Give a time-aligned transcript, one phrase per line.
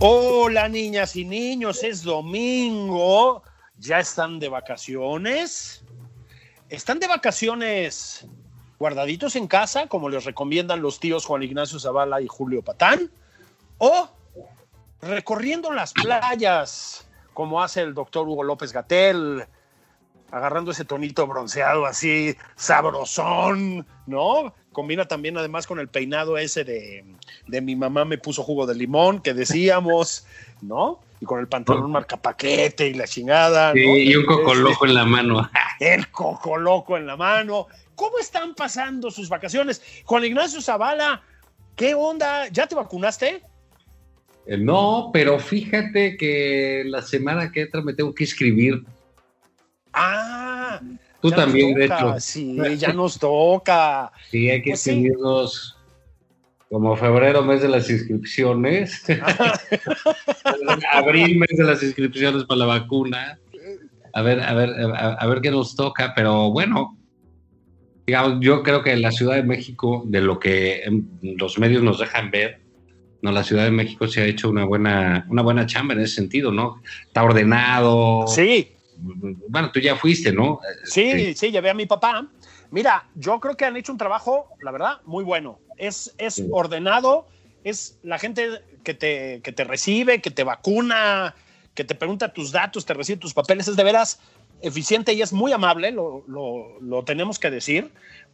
[0.00, 3.42] Hola niñas y niños, es domingo,
[3.78, 5.84] ya están de vacaciones.
[6.68, 8.24] ¿Están de vacaciones
[8.78, 13.10] guardaditos en casa, como les recomiendan los tíos Juan Ignacio Zavala y Julio Patán?
[13.78, 14.08] ¿O
[15.02, 19.48] recorriendo las playas, como hace el doctor Hugo López Gatel,
[20.30, 24.54] agarrando ese tonito bronceado así, sabrosón, ¿no?
[24.72, 27.04] Combina también además con el peinado ese de,
[27.46, 30.26] de mi mamá me puso jugo de limón, que decíamos,
[30.60, 31.00] ¿no?
[31.20, 33.72] Y con el pantalón marcapaquete y la chingada.
[33.72, 33.96] Sí, ¿no?
[33.96, 35.50] y un coco Este, loco en la mano.
[35.80, 37.66] El coco loco en la mano.
[37.94, 39.82] ¿Cómo están pasando sus vacaciones?
[40.04, 41.22] Juan Ignacio Zavala,
[41.74, 42.46] ¿qué onda?
[42.48, 43.42] ¿Ya te vacunaste?
[44.46, 48.84] Eh, No, pero fíjate que la semana que entra me tengo que escribir.
[50.00, 50.80] Ah,
[51.20, 52.14] Tú también, de hecho.
[52.20, 54.12] Sí, ya nos toca.
[54.30, 55.08] Sí, hay que Pues sí.
[56.68, 59.02] como febrero, mes de las inscripciones.
[60.92, 63.38] Abril, mes de las inscripciones para la vacuna.
[64.14, 66.96] A ver, a ver, a, a ver qué nos toca, pero bueno.
[68.06, 71.98] Digamos, yo creo que la Ciudad de México, de lo que em, los medios nos
[71.98, 72.60] dejan ver,
[73.20, 76.14] no, la Ciudad de México se ha hecho una buena, una buena chamba en ese
[76.14, 76.80] sentido, ¿no?
[77.06, 78.26] Está ordenado.
[78.26, 80.60] Sí, Bueno, tú ya fuiste, ¿no?
[80.84, 82.26] sí, sí, llevé a mi papá.
[82.70, 85.60] Mira, yo creo que han hecho un trabajo, la verdad, muy bueno.
[85.76, 86.48] Es, es Sí.
[86.50, 87.26] ordenado,
[87.64, 91.34] es la gente que te, que te recibe, que te vacuna,
[91.74, 94.20] que te pregunta tus datos, te recibe tus papeles, es de veras
[94.60, 97.92] eficiente y es muy amable, lo, lo- lo tenemos que decir.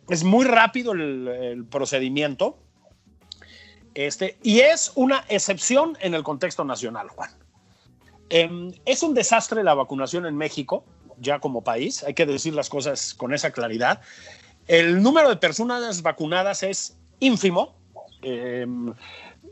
[0.08, 2.58] Es muy rápido el, el procedimiento.
[3.94, 7.31] Este, y es una excepción en el contexto nacional, Juan.
[8.34, 10.84] Em, es un desastre la vacunación en México,
[11.20, 14.00] ya como país, hay que decir las cosas con esa claridad.
[14.66, 17.76] El número de personas vacunadas es ínfimo.
[18.22, 18.92] Em,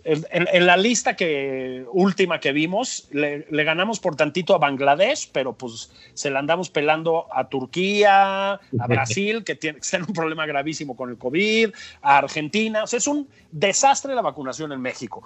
[0.03, 5.53] en, la lista que, última que vimos, le, le ganamos por tantito a Bangladesh, pero
[5.53, 10.45] pues se la andamos pelando a Turquía, a Brasil, que tiene que ser un problema
[10.45, 11.71] gravísimo con el COVID,
[12.01, 12.83] a Argentina.
[12.83, 15.23] O sea, es un desastre la vacunación en México.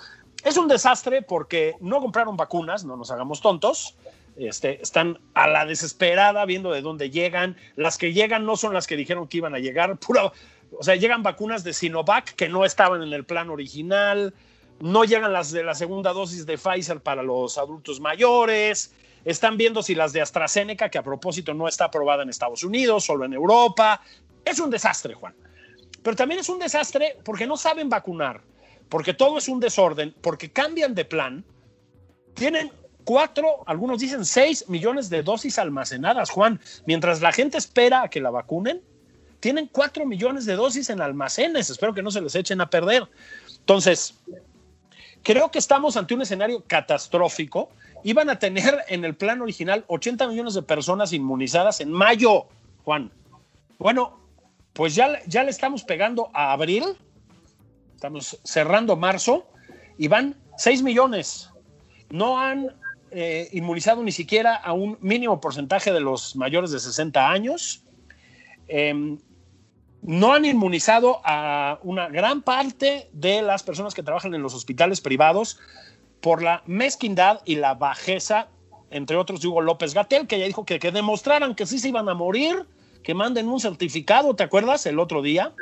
[0.46, 3.96] Es un desastre porque no compraron vacunas, no nos hagamos tontos.
[4.36, 7.56] Este, están a la desesperada viendo de dónde llegan.
[7.74, 9.96] Las que llegan no son las que dijeron que iban a llegar.
[9.96, 10.32] Pura,
[10.70, 14.34] o sea, llegan vacunas de Sinovac que no estaban en el plan original.
[14.78, 18.94] No llegan las de la segunda dosis de Pfizer para los adultos mayores.
[19.24, 23.04] Están viendo si las de AstraZeneca, que a propósito no está aprobada en Estados Unidos,
[23.04, 24.00] solo en Europa.
[24.44, 25.34] Es un desastre, Juan.
[26.04, 28.42] Pero también es un desastre porque no saben vacunar,
[28.88, 31.44] porque todo es un desorden, porque cambian de plan.
[32.34, 32.70] Tienen
[33.04, 36.60] cuatro, algunos dicen seis millones de dosis almacenadas, Juan.
[36.86, 38.82] Mientras la gente espera a que la vacunen,
[39.40, 41.70] tienen cuatro millones de dosis en almacenes.
[41.70, 43.08] Espero que no se les echen a perder.
[43.58, 44.14] Entonces,
[45.22, 47.70] creo que estamos ante un escenario catastrófico.
[48.02, 52.46] Iban a tener en el plan original 80 millones de personas inmunizadas en mayo,
[52.84, 53.10] Juan.
[53.78, 54.18] Bueno,
[54.72, 56.84] pues ya, ya le estamos pegando a abril,
[57.96, 59.48] estamos cerrando marzo
[59.96, 61.50] y van 6 millones.
[62.10, 62.76] No han
[63.10, 67.82] eh, inmunizado ni siquiera a un mínimo porcentaje de los mayores de 60 años.
[68.68, 69.16] Eh,
[70.02, 75.00] no han inmunizado a una gran parte de las personas que trabajan en los hospitales
[75.00, 75.58] privados
[76.20, 78.48] por la mezquindad y la bajeza,
[78.90, 81.88] entre otros, de Hugo López Gatel, que ya dijo que, que demostraran que sí se
[81.88, 82.66] iban a morir,
[83.06, 84.84] que manden un certificado, ¿te acuerdas?
[84.84, 85.54] El otro día.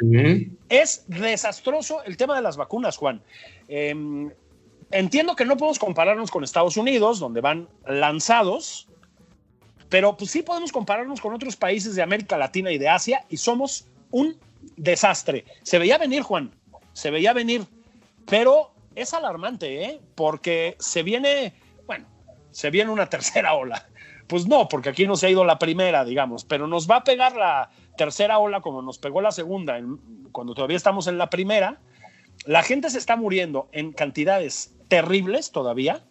[0.70, 3.20] Es desastroso el tema de las vacunas, Juan.
[3.68, 4.30] Em,
[4.90, 8.88] entiendo que no podemos compararnos con Estados Unidos, donde van lanzados,
[9.90, 13.36] pero pues sí podemos compararnos con otros países de América Latina y de Asia y
[13.36, 14.38] somos un
[14.78, 15.44] desastre.
[15.64, 16.50] Se veía venir, Juan,
[16.94, 17.66] se veía venir,
[18.24, 20.00] pero es alarmante, ¿eh?
[20.14, 21.52] Porque se viene,
[21.84, 22.06] bueno,
[22.52, 23.86] se viene una tercera ola.
[24.26, 27.04] Pues no, porque aquí no se ha ido la primera, digamos, pero nos va a
[27.04, 29.80] pegar la tercera ola como nos pegó la segunda,
[30.32, 31.80] cuando todavía estamos en la primera.
[32.46, 36.02] La gente se está muriendo en cantidades terribles todavía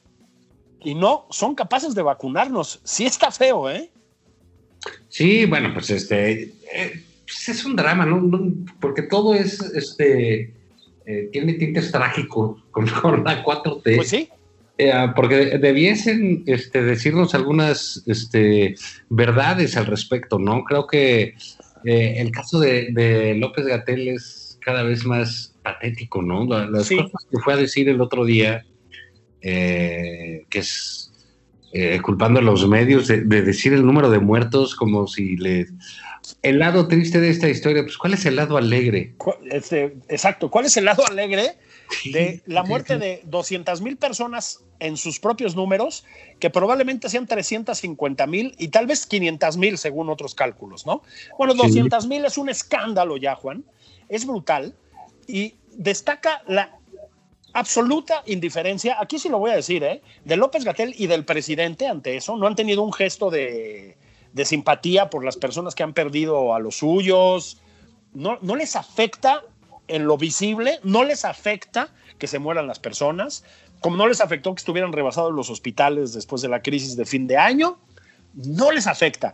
[0.81, 2.81] y no son capaces de vacunarnos.
[2.83, 3.89] Sí está feo, ¿eh?
[5.09, 6.43] Sí, bueno, pues este,
[6.73, 8.53] eh, pues, es un drama, ¿no?
[8.79, 10.53] Porque todo es, este,
[11.05, 12.85] eh, tiene tintes trágicos con,
[13.23, 13.95] la 4T.
[13.95, 14.29] Pues sí.
[14.77, 18.75] Eh, porque debiesen este, decirnos algunas este,
[19.09, 20.63] verdades al respecto, ¿no?
[20.63, 21.35] Creo que
[21.85, 26.45] eh, el caso de, López Gatel es cada vez más patético, ¿no?
[26.45, 28.65] Las cosas que fue a decir el otro día,
[29.41, 31.11] que es
[32.01, 35.67] culpando a los medios de, de, decir el número de muertos como si le
[36.41, 39.15] el lado triste de esta historia, pues ¿cuál es el lado alegre?
[39.49, 41.57] Este, exacto, ¿cuál es el lado alegre
[42.05, 46.03] de la muerte de 200 mil personas en sus propios números,
[46.39, 51.03] que probablemente sean 350 mil y tal vez 500 mil según otros cálculos, ¿no?
[51.37, 53.63] Bueno, 200 mil es un escándalo ya, Juan,
[54.09, 54.75] es brutal
[55.27, 56.77] y destaca la
[57.53, 60.01] absoluta indiferencia, aquí sí lo voy a decir, ¿eh?
[60.25, 63.95] de López Gatel y del presidente ante eso, no han tenido un gesto de
[64.33, 67.61] de simpatía por las personas que han perdido a los suyos.
[68.13, 69.43] No, no les afecta
[69.87, 73.43] en lo visible, no les afecta que se mueran las personas,
[73.79, 77.27] como no les afectó que estuvieran rebasados los hospitales después de la crisis de fin
[77.27, 77.77] de año,
[78.33, 79.33] no les afecta.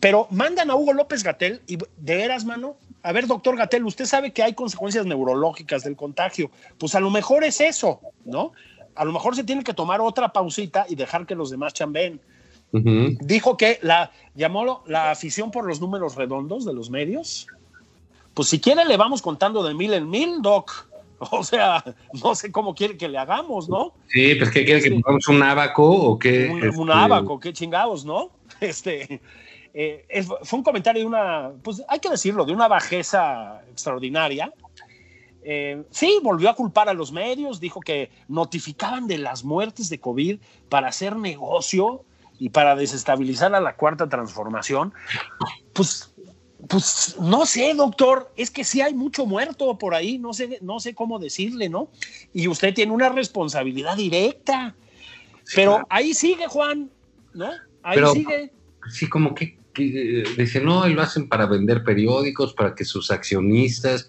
[0.00, 4.04] Pero mandan a Hugo López Gatel y de veras, mano, a ver, doctor Gatel, usted
[4.04, 6.50] sabe que hay consecuencias neurológicas del contagio.
[6.78, 8.52] Pues a lo mejor es eso, ¿no?
[8.94, 12.20] A lo mejor se tiene que tomar otra pausita y dejar que los demás chambeen.
[12.72, 17.46] Dijo que la llamó la afición por los números redondos de los medios.
[18.36, 20.88] Pues si quiere le vamos contando de mil en mil, Doc.
[21.18, 21.82] O sea,
[22.22, 23.94] no sé cómo quiere que le hagamos, ¿no?
[24.08, 26.50] Sí, pues ¿qué quiere que pongamos un abaco o qué?
[26.50, 26.92] Un, este...
[26.92, 28.30] abaco, qué chingados, ¿no?
[28.60, 29.22] Este,
[29.72, 34.52] eh, fue un comentario de una, pues hay que decirlo, de una bajeza extraordinaria.
[35.42, 39.98] Eh, sí, volvió a culpar a los medios, dijo que notificaban de las muertes de
[39.98, 40.38] COVID
[40.68, 42.04] para hacer negocio
[42.38, 44.92] y para desestabilizar a la cuarta transformación,
[45.72, 46.12] pues,
[46.68, 50.80] pues no sé, doctor, es que sí hay mucho muerto por ahí, no sé, no
[50.80, 51.90] sé cómo decirle, ¿no?
[52.32, 54.74] Y usted tiene una responsabilidad directa.
[55.54, 56.90] Pero ahí sigue, Juan,
[57.34, 57.50] ¿no?
[57.82, 58.52] Ahí sigue.
[58.90, 64.06] Sí, como que, dice, no, lo hacen para vender periódicos, para que sus accionistas,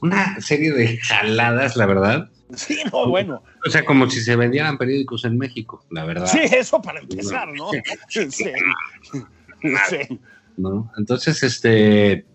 [0.00, 3.42] una serie de jaladas, la verdd Sí, no, bueno.
[3.66, 6.26] O sea, como si se vendieran periódicos en México, la verdad.
[6.26, 7.70] Sí, eso para empezar, ¿no?
[8.08, 8.30] Sí.
[8.30, 10.20] sí.
[10.58, 10.92] ¿No?
[10.98, 12.26] Entonces, este.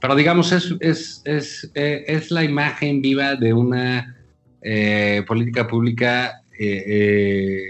[0.00, 4.16] Pero digamos, es, es, es, eh, es la imagen viva de una
[4.62, 7.62] eh, política pública eh,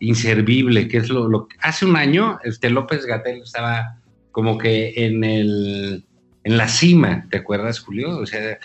[0.00, 1.48] inservible, que es lo, lo.
[1.60, 4.00] Hace un año, este López Gatel estaba
[4.32, 6.04] como que en el
[6.44, 8.18] en la cima, ¿te acuerdas, Julio?
[8.18, 8.58] O sea,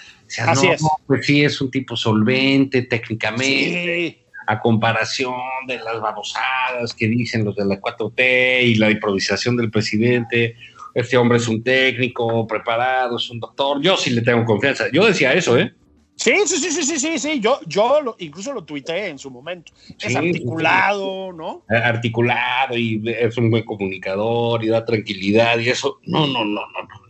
[0.48, 0.82] Así es.
[1.06, 4.25] pues sí, es un tipo solvente técnicamente.
[4.48, 5.34] A comparación
[5.68, 10.56] de las babosadas que dicen los de la 4T y la improvisación del presidente,
[10.94, 13.82] este hombre es un técnico preparado, es un doctor.
[13.82, 14.86] Yo sí le tengo confianza.
[14.92, 15.74] Yo decía eso, ¿eh?
[16.16, 19.74] Sí, sí, sí, sí, sí, sí, Yo, yo incluso lo tuiteé en su momento.
[20.00, 21.64] es articulado, ¿no?
[21.68, 26.00] Articulado y es un buen comunicador y da tranquilidad y eso.
[26.06, 27.06] No, no, no, no, no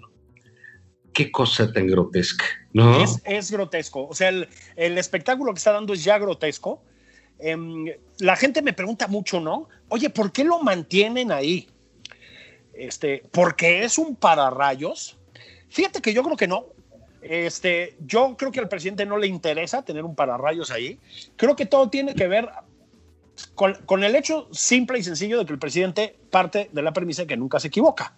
[1.16, 3.04] qué cosa tan grotesca, ¿no?
[3.24, 4.06] Es, grotesco.
[4.06, 6.84] O sea, el, espectáculo que está dando es ya grotesco.
[7.40, 7.86] Em,
[8.20, 9.68] la gente me pregunta mucho, ¿no?
[9.90, 11.68] Oye, ¿por qué lo mantienen ahí?
[12.74, 15.18] Este, porque es un pararrayos.
[15.70, 16.66] Fíjate que yo creo que no.
[17.22, 21.00] Este, yo creo que al presidente no le interesa tener un pararrayos ahí.
[21.36, 22.50] Creo que todo tiene que ver
[23.56, 27.24] con, con, el hecho simple y sencillo de que el presidente parte de la premisa
[27.24, 28.16] de que nunca se equivoca.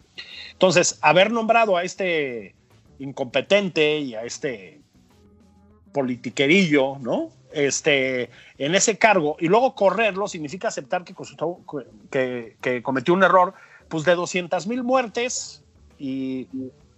[0.52, 2.54] Entonces, haber nombrado a este
[3.00, 4.82] incompetente y a este
[5.94, 7.32] politiquerillo, ¿no?
[7.58, 11.16] Este, en ese cargo y luego correrlo significa aceptar que,
[12.12, 13.56] que, que cometió un error,
[13.90, 15.64] pues de 200 mil muertes
[15.98, 16.48] y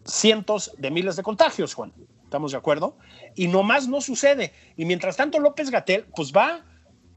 [0.03, 1.93] cientos de miles de contagios, Juan.
[2.25, 2.97] ¿Estamos de acuerdo?
[3.35, 4.51] Y nomás no sucede.
[4.75, 6.65] Y mientras tanto, López Gatel, pues va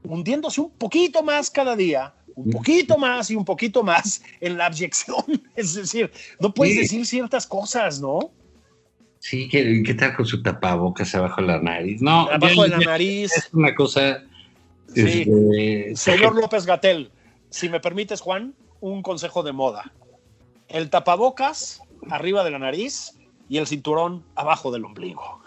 [0.04, 4.66] hundiéndose un poquito más cada día, un poquito más y un poquito más en la
[4.66, 5.24] abyección.
[5.56, 6.80] Es decir, no puedes Sí.
[6.82, 8.30] decir ciertas cosas, ¿no?
[9.22, 12.02] Sí, ¿qué, qué tal con su tapabocas abajo de la nariz?
[12.02, 13.32] No, Abajo de la nariz.
[13.36, 14.24] Es una cosa.
[14.92, 15.20] Sí.
[15.20, 17.12] este, Señor López Gatel,
[17.48, 19.92] si me permites, Juan, un consejo de moda.
[20.68, 23.16] El tapabocas arriba de la nariz
[23.48, 25.40] y el cinturón abajo del ombligo.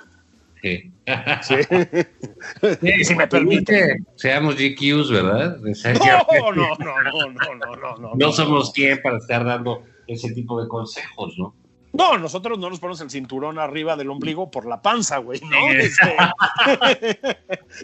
[0.61, 0.93] sí.
[3.03, 3.97] Si me permite.
[4.15, 5.57] Seamos GQs, ¿verdad?
[5.59, 8.11] No, no, no, no, no, no, no.
[8.15, 11.53] No somos quien para estar dando ese tipo de consejos, ¿no?
[11.97, 15.71] No, nosotros no nos ponemos el cinturón arriba del ombligo por la panza, güey, ¿no?
[15.71, 16.15] Este,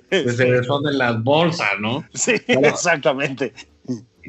[0.10, 2.03] Pues se son de las bolsas, ¿no?
[2.13, 3.53] sí, exactamente.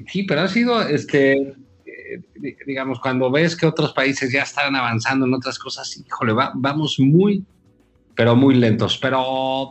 [0.09, 4.75] Sí, pero ha sido, este, eh, di- digamos, cuando ves que otros países ya están
[4.75, 7.45] avanzando en otras cosas, híjole, va- vamos muy,
[8.15, 8.97] pero muy lentos.
[8.99, 9.71] Pero,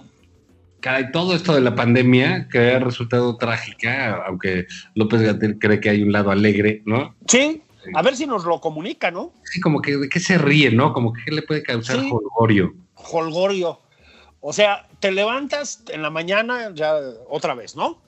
[0.80, 4.65] caray, todo esto de la pandemia, que ha resultado trágica, aunque
[4.96, 7.15] López Gatel cree que hay un lado alegre, ¿no?
[7.27, 7.62] Sí,
[7.94, 9.34] a ver si nos lo comunica, ¿no?
[9.44, 10.94] Sí, como que de qué se ríe, ¿no?
[10.94, 12.10] Como que le puede causar Sí.
[12.10, 12.74] jolgorio.
[12.96, 13.80] Holgorio.
[14.40, 16.96] O sea, te levantas en la mañana, ya
[17.30, 18.02] otra vez, ¿no?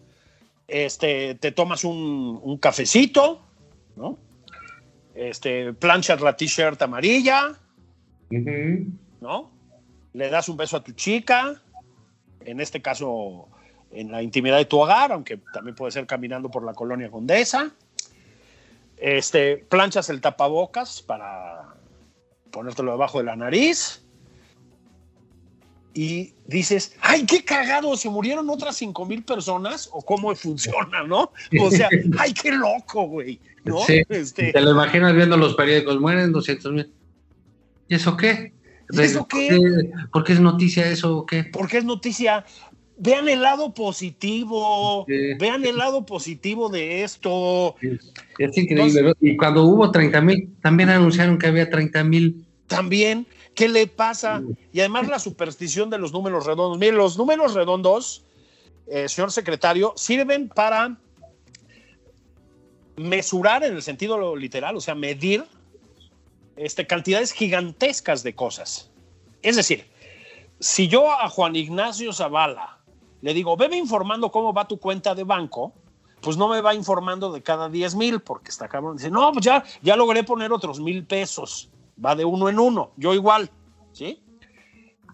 [0.68, 3.42] Este, te tomas un, un cafecito,
[3.96, 4.18] ¿no?
[5.16, 7.56] Este, planchas la t-shirt amarilla.
[9.22, 9.52] ¿no?
[10.14, 11.62] Le das un beso a tu chica,
[12.46, 13.48] en este caso
[13.92, 17.72] en la intimidad de tu hogar, aunque también puede ser caminando por la colonia Condesa.
[19.04, 21.76] Este, planchas el tapabocas para
[22.52, 24.02] ponértelo debajo de la nariz.
[25.94, 31.34] Y dices, ay, qué cagado, se murieron otras cinco mil personas, o cómo funciona, ¿no?
[31.60, 33.80] O sea, ay, qué loco, güey, ¿no?
[33.80, 34.04] Sí.
[34.08, 36.94] Este, Te lo imaginas viendo los periódicos, mueren 200 mil.
[37.90, 38.54] ¿Y eso qué?
[38.90, 39.92] ¿Y eso ¿Por qué?
[40.14, 41.44] ¿Por qué es noticia eso o qué?
[41.44, 42.46] porque es noticia.
[43.04, 45.34] Vean el lado positivo, Sí.
[45.38, 47.76] vean el lado positivo de esto.
[48.40, 49.02] Es increíble.
[49.04, 49.14] ¿no?
[49.20, 52.46] Y cuando hubo 30 mil, también anunciaron que había 30 mil.
[52.68, 54.42] También, ¿qué le pasa?
[54.72, 56.78] Y además la superstición de los números redondos.
[56.80, 58.24] Miren, los números redondos,
[58.88, 60.98] eh, señor secretario, sirven para
[62.96, 65.44] mesurar en el sentido literal, o sea, medir
[66.56, 68.90] este, cantidades gigantescas de cosas.
[69.42, 69.88] Es decir,
[70.62, 72.73] si yo a Juan Ignacio Zavala
[73.24, 75.72] le digo, veme informando cómo va tu cuenta de banco,
[76.20, 78.98] pues no me va informando de cada 10 mil, porque está cabrón.
[78.98, 81.70] Dice, no, pues ya, ya logré poner otros mil pesos.
[82.04, 83.50] Va de uno en uno, yo igual,
[83.94, 84.22] ¿sí?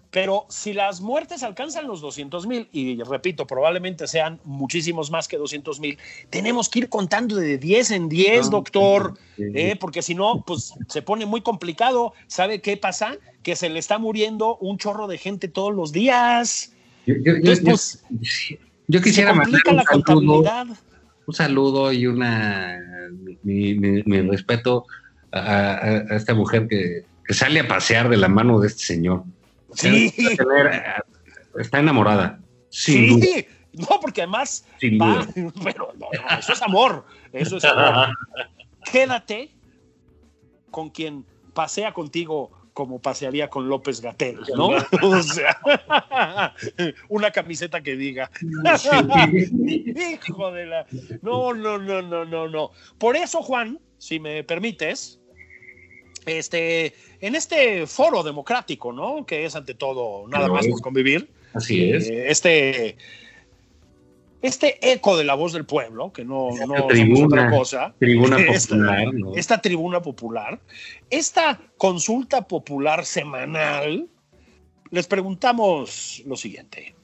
[0.10, 5.38] Pero si las muertes alcanzan los 200 mil, y repito, probablemente sean muchísimos más que
[5.38, 6.00] 200 mil,
[6.32, 9.76] tenemos que ir contando de 10 en 10, doctor, ¿eh?
[9.80, 12.14] porque si no, pues se pone muy complicado.
[12.26, 13.18] ¿Sabe qué pasa?
[13.44, 16.74] Que se le está muriendo un chorro de gente todos los días.
[17.10, 20.44] Yo, yo- yo- Entonces, yo- pues, yo quisiera mandar un la saludo,
[21.26, 22.78] un saludo y una
[23.44, 24.86] mi, mi- mi respeto
[25.32, 25.78] a, a-
[26.12, 29.24] a esta mujer que, que sale a pasear de la mano de este señor.
[29.74, 30.84] Sí, tener-
[31.58, 32.40] está enamorada.
[32.70, 33.46] Sin duda, sí.
[33.74, 35.52] No, porque además sin va, duda.
[35.64, 38.10] pero no, no, eso es amor, eso es amor.
[38.92, 39.52] Quédate
[40.72, 44.70] con quien pasea contigo como pasearía con López Gatel, ¿no?
[45.04, 45.60] O sea,
[47.10, 48.32] una camiseta que diga.
[49.68, 50.86] Hijo de la.
[51.22, 52.72] No, no, no, no, no, no.
[52.98, 55.20] Por eso, Juan, si me permites,
[56.26, 59.26] este, en este foro democrático, ¿no?
[59.26, 61.30] Que es ante todo nada más por convivir.
[61.54, 62.10] Así es.
[62.10, 62.96] Eh, este,
[64.42, 68.38] este eco de la voz del pueblo, que no, Esta no tribuna, otra cosa, Tribuna
[68.48, 69.36] esta- popular, ¿no?
[69.36, 70.60] esta tribuna popular,
[71.10, 74.08] esta consulta popular semanal,
[74.92, 76.96] les preguntamos lo siguiente.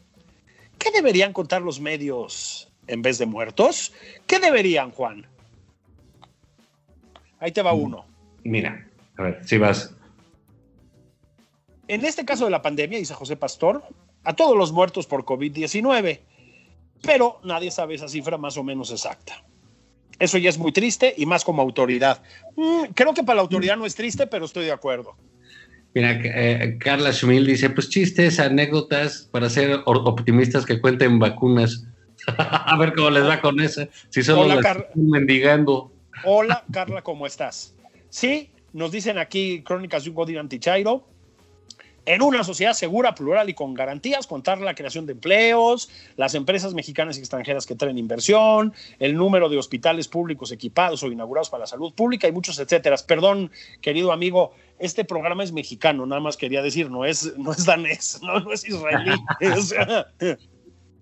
[0.77, 3.93] ¿Qué deberían contar los medios en vez de muertos?
[4.27, 5.25] ¿Qué deberían, Juan?
[7.39, 7.79] Ahí te va Mm.
[7.81, 8.05] uno.
[8.43, 8.87] Mira,
[9.17, 9.93] a ver, si vas.
[11.87, 13.83] En este caso de la pandemia, dice José Pastor,
[14.23, 16.19] a todos los muertos por COVID-19,
[17.01, 19.43] pero nadie sabe esa cifra más o menos exacta.
[20.17, 22.21] Eso ya es muy triste y más como autoridad.
[22.55, 25.15] Mm, creo que para la autoridad no es triste, pero estoy de acuerdo.
[25.93, 31.85] Mira, eh, Carla Schmil dice, pues chistes, anécdotas para ser optimistas que cuenten vacunas.
[32.37, 33.87] a ver cómo les va con esa.
[34.09, 35.91] Si solo Hola, las están mendigando.
[36.23, 37.75] Hola, Carla, ¿cómo estás?
[38.09, 41.07] Sí, nos dicen aquí Crónicas de un Godín Antichairo.
[42.05, 46.73] En una sociedad segura, plural y con garantías, contar la creación de empleos, las empresas
[46.73, 51.61] mexicanas y extranjeras que traen inversión, el número de hospitales públicos equipados o inaugurados para
[51.61, 52.95] la salud pública y muchos etcétera.
[53.07, 57.65] Perdón, querido amigo, este programa es mexicano, nada más quería decir, no es, no es
[57.65, 59.11] danés, no, es israelí.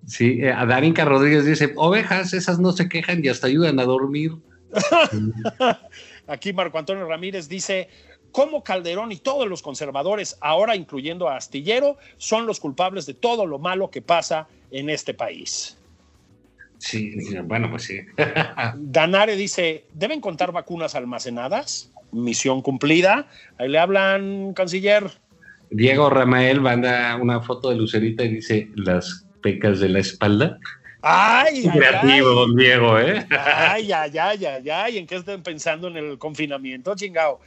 [0.05, 3.85] Sí, eh, a Darinka Rodríguez dice, ovejas, esas no se quejan y hasta ayudan a
[3.85, 4.33] dormir.
[6.27, 7.89] Aquí Marco Antonio Ramírez dice,
[8.33, 13.45] cómo Calderón y todos los conservadores, ahora incluyendo a Astillero, son los culpables de todo
[13.45, 15.77] lo malo que pasa en este país.
[16.79, 17.99] Sí, bueno, pues sí.
[18.75, 21.91] Danare dice, ¿deben contar vacunas almacenadas?
[22.11, 23.29] Misión cumplida.
[23.57, 25.09] Ahí le hablan, canciller.
[25.69, 30.59] Diego Ramael manda una foto de Lucerita y dice, las pecas de la espalda.
[31.01, 33.25] Ay, creativo, don Diego, ¿eh?
[33.29, 37.39] Ay, ay, ay, ay, ay, ¿en qué están pensando en el confinamiento, chingado?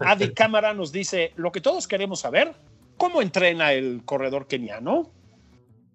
[0.00, 2.52] Adi Cámara nos dice, lo que todos queremos saber,
[2.96, 5.10] ¿cómo entrena el corredor keniano?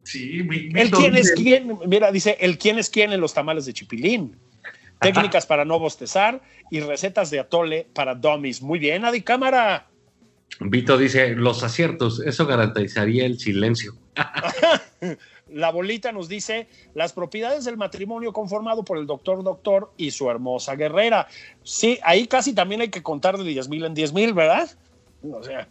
[0.03, 3.65] Sí, mi, el quién es quién, mira, dice, el quién es quién en los tamales
[3.65, 4.37] de chipilín.
[5.01, 8.61] Técnicas para no bostezar y recetas de atole para dummies.
[8.61, 9.87] Muy bien, Adi Cámara.
[10.59, 13.93] Vito dice, los aciertos, eso garantizaría el silencio.
[15.49, 20.29] La bolita nos dice las propiedades del matrimonio conformado por el doctor doctor y su
[20.29, 21.27] hermosa guerrera.
[21.63, 24.69] Sí, ahí casi también hay que contar de 10 mil en 10 mil, ¿verdad?
[25.31, 25.67] O sea.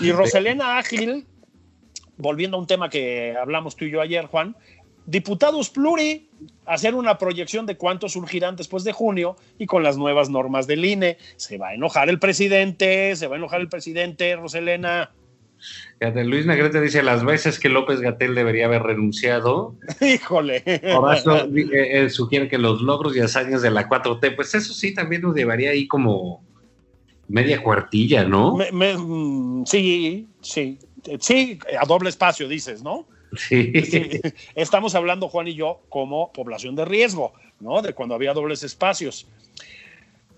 [0.00, 1.26] Y Roselena Ágil,
[2.16, 4.56] volviendo a un tema que hablamos tú y yo ayer, Juan,
[5.06, 6.28] diputados pluri,
[6.64, 10.84] hacer una proyección de cuántos surgirán después de junio y con las nuevas normas del
[10.84, 11.18] INE.
[11.36, 15.12] Se va a enojar el presidente, se va a enojar el presidente, Roselena.
[16.00, 19.74] Luis Negrete dice las veces que López Gatel debería haber renunciado.
[20.00, 20.62] Híjole.
[20.94, 25.22] Horacio eh, sugiere que los logros y hazañas de la 4T, pues eso sí también
[25.22, 26.44] nos llevaría ahí como
[27.28, 28.56] media cuartilla, ¿no?
[28.72, 30.78] Mm, sí, sí.
[31.20, 33.06] Sí, a doble espacio dices, ¿no?
[33.36, 33.72] Sí.
[33.84, 34.20] sí.
[34.54, 37.80] Estamos hablando, Juan y yo, como población de riesgo, ¿no?
[37.80, 39.26] De cuando había dobles espacios.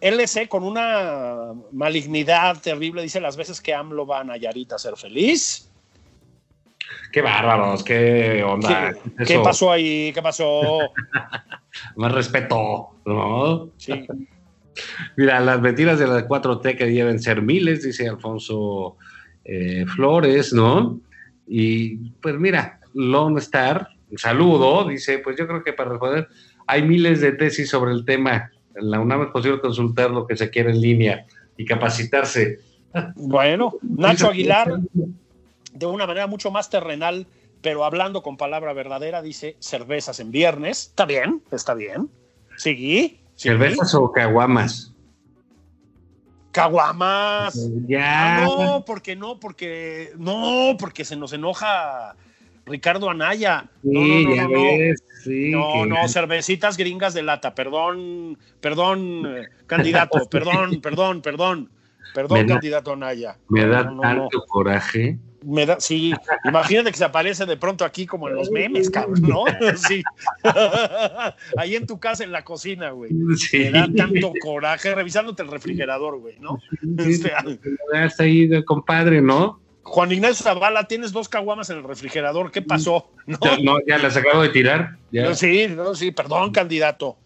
[0.00, 4.96] LC con una malignidad terrible dice las veces que AMLO va a Nayarit a ser
[4.96, 5.70] feliz.
[7.12, 8.94] Qué bárbaros, qué onda.
[9.26, 10.12] ¿Qué, pasó ahí?
[10.12, 10.80] ¿Qué pasó?
[11.96, 13.70] Más respeto, ¿no?
[13.76, 14.06] Sí.
[15.16, 18.96] Mira, las mentiras de las 4T que deben ser miles, dice Alfonso
[19.44, 21.00] eh, Flores, ¿no?
[21.46, 26.28] Y pues mira, Lone Star, un saludo, dice, pues yo creo que para responder,
[26.66, 30.36] hay miles de tesis sobre el tema en la UNAM es posible consultar lo que
[30.36, 32.60] se quiere en línea y capacitarse.
[33.16, 34.78] Bueno, Nacho Aguilar,
[35.72, 37.26] de una manera mucho más terrenal,
[37.60, 40.88] pero hablando con palabra verdadera, dice cervezas en viernes.
[40.88, 42.08] Está bien, está bien.
[42.56, 43.20] Seguí.
[43.34, 44.94] ¿Cervezas o caguamas?
[46.52, 47.68] Caguamas.
[47.86, 48.38] Ya.
[48.38, 52.16] Ah, no, porque no, porque no, porque se nos enoja
[52.68, 53.68] Ricardo Anaya.
[53.82, 57.54] Sí, no, no, no, no, no, cervecitas gringas de lata.
[57.54, 61.70] Perdón, perdón, eh, candidato, perdón, perdón, perdón,
[62.14, 63.36] perdón, candidato Anaya.
[63.48, 65.18] Me da tanto coraje.
[65.44, 66.12] Me da, sí,
[66.44, 69.44] imagínate que se aparece de pronto aquí como en los memes, cabrón, ¿no?
[69.76, 70.02] Sí.
[71.56, 73.12] Ahí en tu casa, en la cocina, güey.
[73.36, 73.58] Sí.
[73.58, 76.58] Me da tanto coraje revisándote el refrigerador, güey, ¿no?
[76.80, 77.32] Sí, este,
[77.92, 79.60] está ahí, compadre, ¿no?
[79.88, 83.10] Juan Ignacio Zavala, tienes dos caguamas en el refrigerador, ¿qué pasó?
[83.26, 84.96] No, ya las acabo de tirar.
[85.34, 87.16] sí, no, sí, perdón, candidato.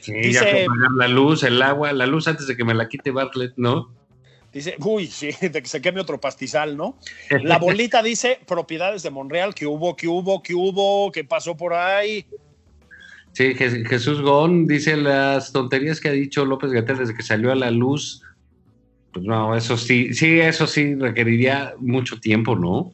[0.00, 2.88] Sí, Dice, ya pagar la luz, el agua, la luz antes de que me la
[2.88, 3.90] quite Bartlett, ¿no?
[4.52, 6.98] Dice, uy, sí, de que se queme otro pastizal, ¿no?
[7.42, 11.74] La bolita dice propiedades de Monreal, que hubo, que hubo, que hubo, que pasó por
[11.74, 12.26] ahí.
[13.32, 17.54] Sí, Jesús Gón dice las tonterías que ha dicho López Gatel desde que salió a
[17.54, 18.22] la luz
[19.16, 22.92] pues no, eso sí, sí, eso sí requeriría mucho tiempo, ¿no?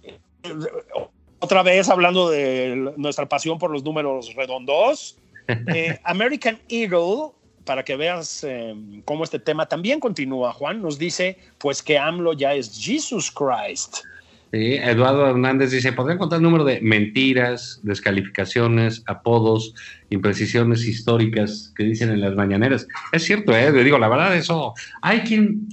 [1.40, 7.32] Otra vez hablando de nuestra pasión por los números redondos, eh, American Eagle,
[7.64, 8.72] para que veas eh,
[9.04, 14.04] cómo este tema también continúa, Juan, nos dice pues que AMLO ya es Jesus Christ.
[14.52, 19.74] Sí, Eduardo Hernández dice, ¿podrían contar el número de mentiras, descalificaciones, apodos,
[20.10, 22.86] imprecisiones históricas que dicen en las mañaneras?
[23.10, 23.72] Es cierto, ¿eh?
[23.82, 25.66] digo, la verdad, eso, hay quien,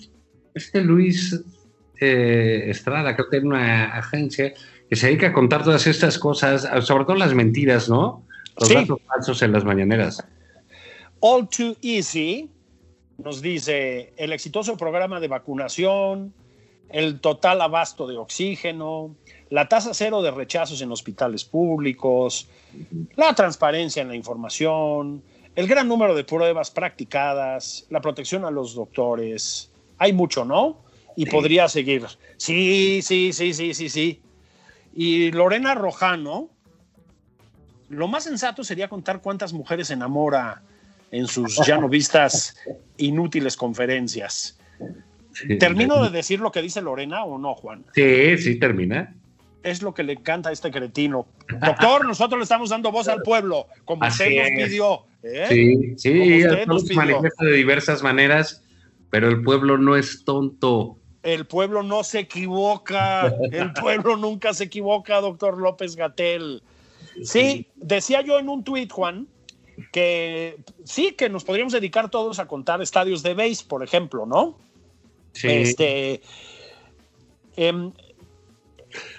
[0.59, 1.41] este Luis
[1.99, 4.53] eh, Estrada, creo que tiene una agencia
[4.89, 8.23] que se dedica a contar todas estas cosas, sobre todo las mentiras, ¿no?
[8.59, 10.23] Los datos falsos en las mañaneras.
[11.19, 12.49] All Too Easy
[13.17, 16.33] nos dice el exitoso programa de vacunación,
[16.89, 19.15] el total abasto de oxígeno,
[19.49, 22.47] la tasa cero de rechazos en hospitales públicos,
[23.15, 25.21] la transparencia en la información,
[25.55, 29.69] el gran número de pruebas practicadas, la protección a los doctores,
[29.99, 30.89] hay mucho, ¿no?
[31.19, 32.05] y podría seguir.
[32.37, 34.21] Sí, sí, sí, sí, sí, sí.
[34.93, 36.49] Y Lorena Rojano,
[37.89, 40.61] lo más sensato sería contar cuántas mujeres enamora
[41.11, 42.55] en sus ya no vistas
[42.97, 44.57] inútiles conferencias.
[45.59, 47.83] ¿Termino de decir lo que dice Lorena o no, Juan?
[47.93, 49.13] Sí, sí, termina.
[49.61, 51.27] Es lo que le canta a este cretino.
[51.49, 55.05] Doctor, nosotros le estamos dando voz al pueblo, como Así usted nos pidió.
[55.23, 55.45] ¿eh?
[55.49, 57.21] Sí, sí, nos pidió.
[57.21, 58.63] de diversas maneras,
[59.09, 60.97] pero el pueblo no es tonto.
[61.23, 63.33] El pueblo no se equivoca.
[63.51, 66.61] El pueblo nunca se equivoca, doctor López Gatel.
[67.23, 69.27] Sí, decía yo en un tuit, Juan,
[69.91, 74.57] que sí, que nos podríamos dedicar todos a contar estadios de base, por ejemplo, ¿no?
[75.33, 75.47] Sí.
[75.47, 76.21] Este.
[77.55, 77.91] em,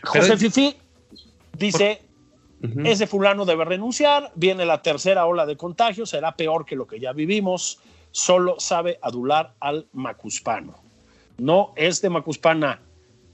[0.03, 0.76] José Fifi
[1.59, 2.03] dice:
[2.85, 7.00] ese fulano debe renunciar, viene la tercera ola de contagio, será peor que lo que
[7.00, 7.81] ya vivimos,
[8.12, 10.75] solo sabe adular al macuspano.
[11.38, 12.81] No es de Macuspana,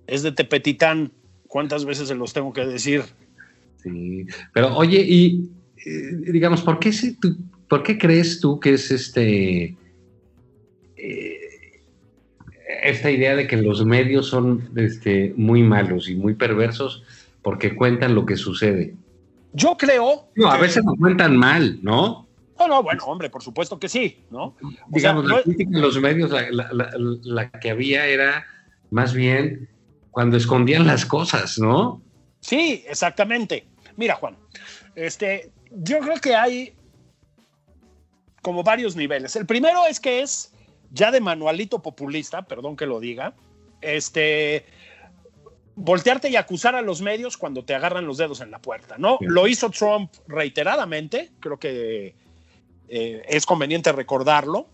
[0.07, 1.13] es de Tepetitán.
[1.49, 3.03] ¿Cuántas veces se los tengo que decir?
[3.83, 5.51] Sí, pero oye, y
[5.85, 7.37] eh, digamos, ¿por qué, si tú-
[7.69, 9.77] ¿por qué crees tú que es este
[10.97, 11.41] eh,
[12.83, 17.03] esta idea de que los medios son este, muy malos y muy perversos
[17.43, 18.95] porque cuentan lo que sucede?
[19.53, 20.29] Yo creo.
[20.35, 22.26] No, a veces lo cuentan mal, ¿no?
[22.59, 24.45] No, no, bueno, hombre, por supuesto que sí, ¿no?
[24.47, 24.57] O
[24.89, 26.91] Digamos, la crítica en los medios, la, la- la-
[27.23, 28.47] la que había era
[28.91, 29.69] más bien
[30.11, 32.01] cuando escondían las cosas, ¿no?
[32.41, 33.67] Sí, exactamente.
[33.97, 34.37] Mira, Juan,
[34.95, 36.75] este, yo creo que hay
[38.43, 39.37] como varios niveles.
[39.37, 40.53] El primero es que es
[40.93, 43.35] ya de manualito populista, perdón que lo diga,
[43.83, 44.65] este,
[45.75, 49.19] voltearte y acusar a los medios cuando te agarran los dedos en la puerta, ¿no?
[49.21, 49.27] Sí.
[49.29, 52.15] Lo hizo Trump reiteradamente, creo que
[52.89, 54.69] eh, es conveniente recordarlo.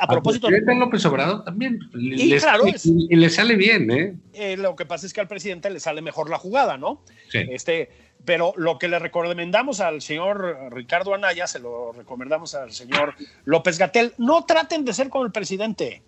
[0.00, 1.78] A propósito, Al presidente López Obrador también.
[1.94, 4.14] Y le claro, es- y le sale bien, ¿eh?
[4.34, 7.02] eh, lo que pasa es que al presidente le sale mejor la jugada, ¿no?
[7.30, 7.38] Sí.
[7.50, 7.88] Este,
[8.26, 13.14] pero lo que le recomendamos al señor Ricardo Anaya, se lo recomendamos al señor
[13.46, 16.02] López Gatel, no traten de ser como el presidente.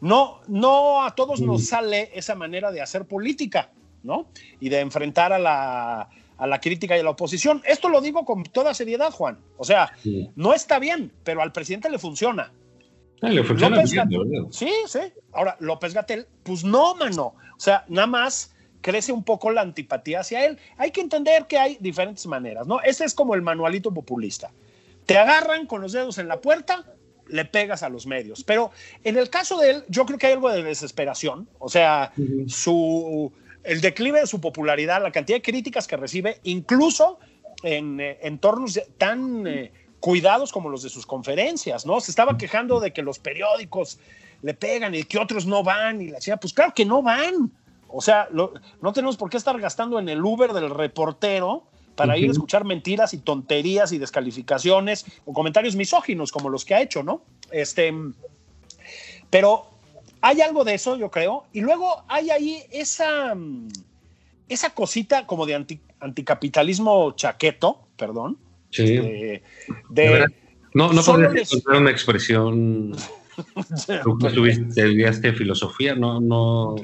[0.00, 3.70] No, no a todos nos sale esa manera de hacer política,
[4.02, 4.30] ¿no?
[4.58, 6.08] Y de enfrentar a la,
[6.40, 7.62] a la crítica y a la oposición.
[7.66, 9.38] Esto lo digo con toda seriedad, Juan.
[9.58, 10.30] O sea, Sí.
[10.34, 12.50] no está bien, pero al presidente le funciona.
[13.22, 14.50] Ah, le funciona López bien.
[14.50, 15.00] Sí, sí.
[15.32, 17.34] Ahora, López Gatel, pues no, mano.
[17.56, 20.58] O sea, nada más crece un poco la antipatía hacia él.
[20.78, 22.80] Hay que entender que hay diferentes maneras, ¿no?
[22.80, 24.50] Ese es como el manualito populista.
[25.04, 26.86] Te agarran con los dedos en la puerta,
[27.28, 28.42] le pegas a los medios.
[28.42, 28.70] Pero
[29.04, 31.46] en el caso de él, yo creo que hay algo de desesperación.
[31.58, 32.12] O sea,
[32.46, 33.30] su,
[33.64, 37.18] el declive de su popularidad, la cantidad de críticas que recibe, incluso
[37.62, 39.70] en eh, entornos tan eh,
[40.00, 42.00] cuidados como los de sus conferencias, ¿no?
[42.00, 43.98] Se estaba quejando de que los periódicos
[44.42, 47.50] le pegan y que otros no van y la chica, pues claro que no van.
[47.88, 51.64] O sea, lo- no tenemos por qué estar gastando en el Uber del reportero
[51.96, 56.74] para ir a escuchar mentiras y tonterías y descalificaciones o comentarios misóginos como los que
[56.74, 57.20] ha hecho, ¿no?
[57.50, 57.92] Este,
[59.28, 59.66] pero
[60.20, 61.44] hay algo de eso, yo creo.
[61.52, 63.68] Y luego hay ahí esa, mm,
[64.48, 68.38] esa cosita como de anti- anticapitalismo chaqueto, perdón.
[68.70, 68.84] Sí.
[68.86, 69.42] eh,
[69.88, 70.26] De.
[70.74, 72.92] No, no podrías les- encontrar una expresión.
[74.04, 76.76] Tú que estuviste, estudiaste filosofía, no, no.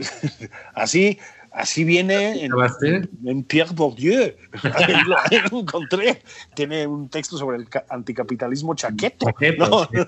[0.74, 1.18] así,
[1.56, 4.34] así viene en, Pierre Bourdieu.
[4.62, 5.16] Ahí lo,
[5.50, 6.22] lo encontré.
[6.54, 9.26] Tiene un texto sobre el ca- anticapitalismo chaqueto.
[9.26, 9.84] Chaqueto, ¿no?
[9.92, 9.98] sí.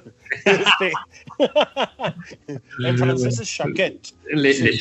[0.45, 0.93] Este,
[2.79, 4.13] en francés es chaquette.
[4.31, 4.79] Le- Sí,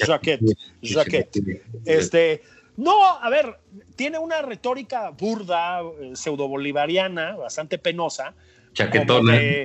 [1.43, 1.62] le-.
[1.86, 2.41] Este,
[2.75, 3.58] no, a ver,
[3.95, 8.34] tiene una retórica burda, eh, pseudo-bolivariana, bastante penosa.
[8.73, 9.34] Chaquetona.
[9.34, 9.63] de-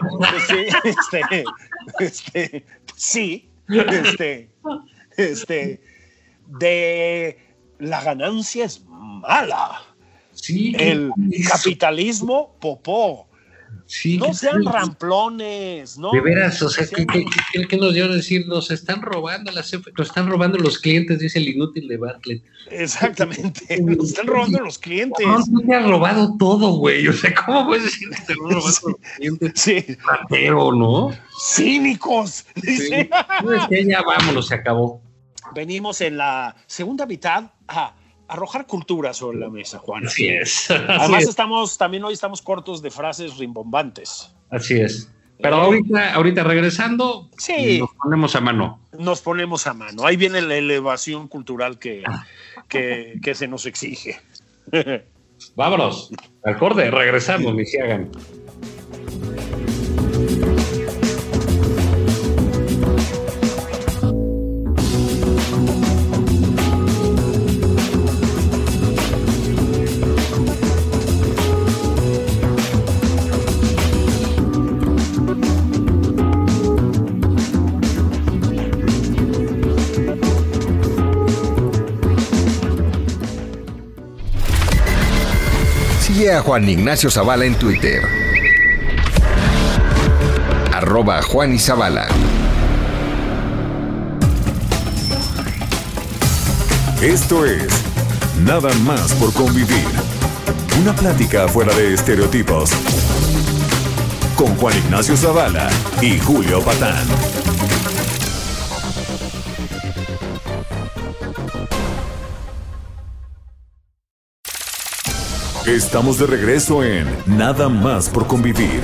[0.49, 1.45] sí, este,
[1.99, 2.65] este,
[2.97, 4.49] sí, este,
[5.17, 5.81] este,
[6.59, 7.39] de
[7.79, 9.83] la ganancia es mala.
[10.33, 13.29] Sí, El ¿qué- capitalismo popó.
[13.87, 16.11] sí, No ¿qué- sean ramplones, ¿no?
[16.13, 18.47] De veras, o sea, ¿qué, qué, qué- qué nos dio a decir?
[18.49, 22.43] Nos están robando las nos están robando los clientes, dice el inútil de Bartlett.
[22.71, 25.27] Exactamente, nos están robando los clientes.
[25.27, 27.07] No, tú te has robado todo, güey.
[27.09, 28.81] O sea, ¿cómo puedes decir que te robando los
[29.17, 29.53] clientes?
[29.55, 31.11] Sí, Ratero, ¿no?
[31.55, 32.47] cínicos.
[32.57, 33.11] dice.
[33.45, 35.01] No, es que ya vámonos, se acabó.
[35.55, 37.95] Venimos en la segunda mitad a
[38.29, 40.07] arrojar cultura sobre la mesa, Juan.
[40.07, 40.71] Así es.
[40.71, 41.29] Además Así es.
[41.29, 44.35] estamos, también hoy estamos cortos de frases rimbombantes.
[44.51, 45.11] Así es.
[45.41, 45.61] Pero Eh.
[45.61, 47.79] ahorita, ahorita regresando, Sí.
[47.81, 48.81] nos ponemos a mano.
[48.99, 50.07] Nos ponemos a mano.
[50.07, 52.05] Ahí viene la elevación cultural que,
[52.69, 54.21] que, que se nos exige.
[55.57, 56.11] Vámonos.
[56.45, 58.11] Al corte, regresamos, mi hagan.
[86.31, 88.01] A Juan Ignacio Zavala en Twitter.
[90.73, 92.07] Arroba Juan y Zavala.
[97.03, 97.67] Esto es
[98.45, 99.85] Nada más por convivir.
[100.81, 102.71] Una plática fuera de estereotipos.
[104.37, 105.69] Con Juan Ignacio Zavala
[106.01, 107.52] y Julio Patán.
[115.67, 118.83] Estamos de regreso en Nada más por convivir.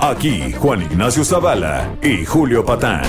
[0.00, 3.04] Aquí Juan Ignacio Zavala y Julio Patán.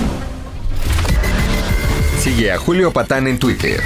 [2.19, 3.81] Sigue a Julio Patán en Twitter.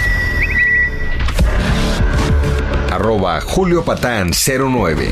[2.91, 5.09] Arroba Julio Patán 09.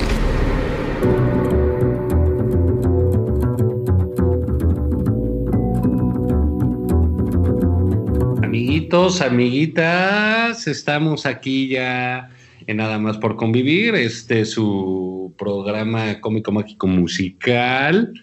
[8.43, 12.29] Amiguitos, amiguitas, estamos aquí ya
[12.67, 18.13] en Nada más por convivir, este su programa cómico mágico musical,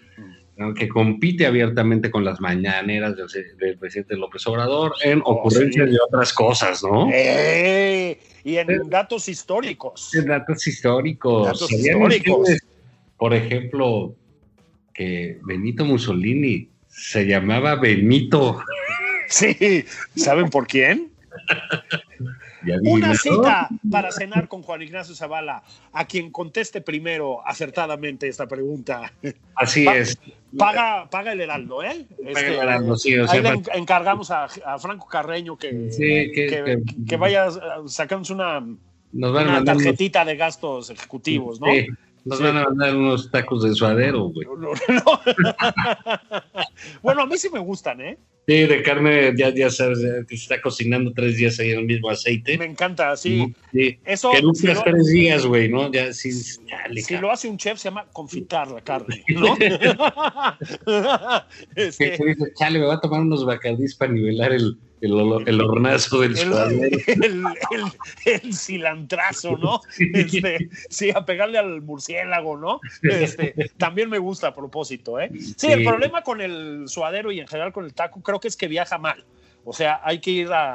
[0.57, 0.73] ¿no?
[0.73, 3.27] que compite abiertamente con las mañaneras del,
[3.57, 5.93] del presidente López Obrador en ocurrencias sí.
[5.93, 7.09] de otras cosas, ¿no?
[7.11, 8.19] ¡Eh!
[8.43, 10.13] Y en datos históricos.
[10.15, 11.45] En datos históricos.
[11.45, 12.49] Datos ¿Sabían históricos.
[13.17, 14.15] por ejemplo,
[14.93, 18.61] que Benito Mussolini se llamaba Benito.
[19.27, 21.11] Sí, ¿saben por quién?
[22.65, 28.47] ¿Ya Una cita para cenar con Juan Ignacio Zavala, a quien conteste primero acertadamente esta
[28.47, 29.11] pregunta.
[29.55, 30.17] Así Pa- es.
[30.57, 32.05] Paga, paga el heraldo, ¿eh?
[32.33, 35.57] Paga el Heraldo, sí, o ahí sea, le pa- en- encargamos a, a Franco Carreño
[35.57, 37.47] que, Sí, que- que, que- que vaya
[38.29, 38.59] una,
[39.13, 41.67] Nos van a una unos- tarjetita de gastos ejecutivos, ¿no?
[41.67, 41.87] Sí,
[42.25, 42.43] nos Sí.
[42.43, 44.45] van a mandar unos tacos de suadero, güey.
[44.59, 45.21] No, no.
[47.01, 48.17] bueno, a mí sí me gustan, ¿eh?
[48.47, 51.85] Sí, de carne, ya, ya sabes, que se está cocinando tres días ahí en el
[51.85, 52.57] mismo aceite.
[52.57, 53.53] Me encanta, sí.
[53.71, 53.99] Sí.
[54.03, 55.91] Eso, que si tres días, güey, ¿no?
[55.91, 56.31] Ya, sí,
[56.67, 57.21] chale, si cabrón.
[57.21, 59.55] lo hace un chef, se llama confitar la carne, ¿no?
[61.75, 62.17] Este,
[62.55, 66.97] chale, me va a tomar unos bacardís para nivelar el, el, hornazo del el, suadero.
[67.07, 69.81] el, el- el cilantrazo, ¿no?
[70.13, 72.79] Este, sí, a pegarle al murciélago, ¿no?
[73.01, 75.29] Este, también me gusta a propósito, ¿eh?
[75.33, 75.67] Sí, Sí.
[75.71, 78.67] el problema con el suadero y en general con el taco creo que es que
[78.67, 79.25] viaja mal.
[79.63, 80.73] O sea, hay que ir a,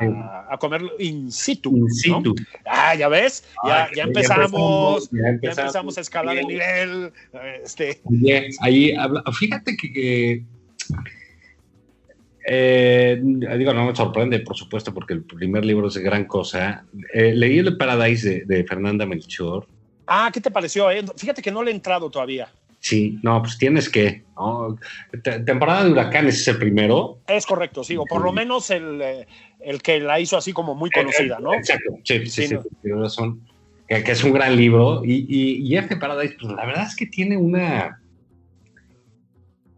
[0.61, 1.71] comerlo in situ.
[1.77, 1.89] In ¿no?
[1.89, 2.35] situ.
[2.65, 5.99] Ah, ya ves, ya, Ah, ya empezamos, ya ya empezamos.
[5.99, 7.13] a escalar el nivel.
[7.65, 10.45] Este, Oye, ahí habla- fíjate que, que,
[12.47, 16.85] eh, digo, no me sorprende, por supuesto, porque el primer libro es gran cosa.
[17.13, 19.67] Eh, leí el Paradise de, de Fernanda Melchor.
[20.07, 20.91] ah, ¿qué te pareció?
[20.91, 21.05] eh?
[21.17, 22.49] Fíjate que no le he entrado todavía.
[22.79, 24.23] Sí, no, pues tienes que.
[24.37, 24.79] ¿no?
[25.23, 27.19] Te- temporada de huracanes es el primero.
[27.27, 29.27] Es correcto, sí, o por lo menos el, eh,
[29.61, 31.53] el que la hizo así como muy conocida, ¿no?
[31.55, 32.63] Exacto, sí, sí, Sí, sí, ¿no?
[32.83, 33.41] tienes razón.
[33.89, 35.03] Que, que es un gran libro.
[35.05, 38.01] Y, y, y este Paradise, pues la verdad es que tiene una.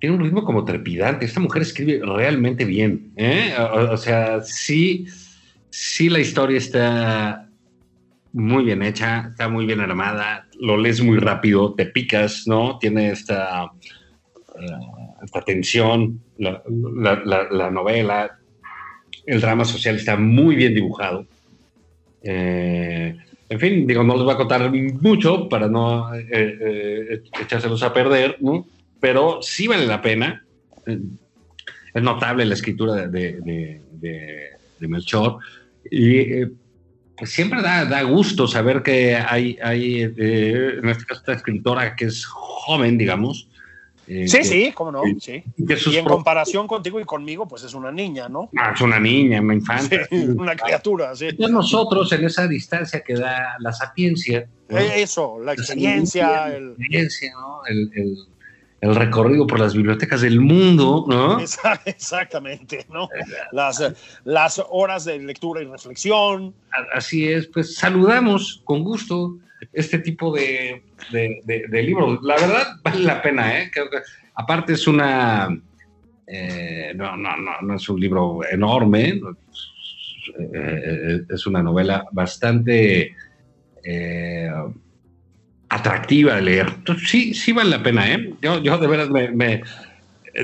[0.01, 1.25] Tiene un ritmo como trepidante.
[1.27, 3.13] Esta mujer escribe realmente bien.
[3.17, 3.55] ¿eh?
[3.73, 5.07] O, sea, sí,
[5.71, 7.49] sí, la historia está
[8.33, 12.79] muy bien hecha, está muy bien armada, lo lees muy rápido, te picas, ¿no?
[12.79, 13.65] Tiene esta,
[14.61, 14.67] eh,
[15.25, 16.63] esta tensión, la,
[16.95, 18.39] la- la- la novela,
[19.27, 21.27] el drama social está muy bien dibujado.
[22.23, 23.17] Eh,
[23.49, 28.37] en fin, digo, no les voy a contar mucho para no eh, echárselos a perder,
[28.41, 28.67] ¿no?
[29.01, 30.45] Pero sí vale la pena.
[30.87, 35.39] Es notable la escritura de, de, de- de- de Melchor.
[35.91, 36.51] Y eh,
[37.17, 41.97] pues siempre da, da gusto saber que hay, hay eh, en este caso, esta escritora
[41.97, 43.49] que es joven, digamos.
[44.07, 45.43] eh, Sí, que- sí, cómo no, sí.
[45.67, 48.51] que Y en comparación contigo y conmigo, pues es una niña, ¿no?
[48.57, 49.97] Ah, es una niña, una Sí, infanta.
[50.37, 51.29] una criatura, sí.
[51.37, 54.79] Ya nosotros, en esa distancia que da la sapiencia, ¿no?
[54.79, 57.61] Eh, Eso, la experiencia, el, experiencia, ¿no?
[57.67, 58.17] el, el-
[58.81, 61.39] el recorrido por las bibliotecas del mundo, ¿no?
[61.85, 63.09] Exactamente, ¿no?
[63.53, 63.93] Las,
[64.25, 66.55] las horas de lectura y reflexión.
[66.95, 69.37] Así es, pues saludamos con gusto
[69.73, 72.21] este tipo de, de- de- de libros.
[72.23, 73.71] La verdad, vale la pena, ¿eh?
[73.73, 73.99] Creo que,
[74.35, 75.49] aparte es una...
[76.27, 79.37] eh, no, no, no, no es un libro enorme, no,
[80.55, 83.17] eh, es una novela bastante
[83.83, 84.51] eh,
[85.69, 86.67] atractiva de leer.
[86.69, 88.33] Entonces, sí, sí vale la pena, ¿eh?
[88.41, 89.63] Yo, yo de veras me, me-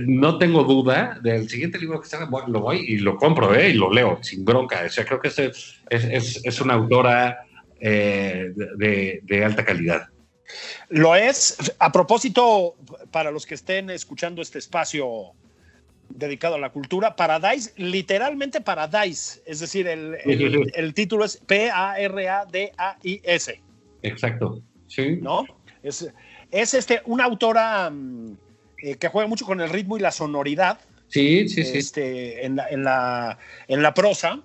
[0.03, 3.71] no tengo duda del siguiente libro que está, lo voy y lo compro, ¿eh?
[3.71, 4.83] Y lo leo sin bronca.
[4.85, 5.39] O sea, creo que es,
[5.91, 7.39] es, es una autora
[7.81, 10.09] eh, de, de alta calidad.
[10.89, 11.57] Lo es.
[11.79, 12.75] A propósito,
[13.11, 15.33] para los que estén escuchando este espacio
[16.09, 21.39] dedicado a la cultura, Paradise, literalmente Paradise, es decir, el, el- el título es
[22.45, 23.61] P-A-R-A-D-A-I-S.
[24.03, 24.61] Exacto.
[24.95, 25.19] Sí.
[25.21, 25.45] ¿no?
[25.83, 26.09] Es,
[26.51, 28.37] es este, una autora mm,
[28.79, 30.79] eh, que juega mucho con el ritmo y la sonoridad.
[31.09, 31.79] Sí, sí, sí.
[31.79, 34.41] Este, en, la, en, la, en la prosa.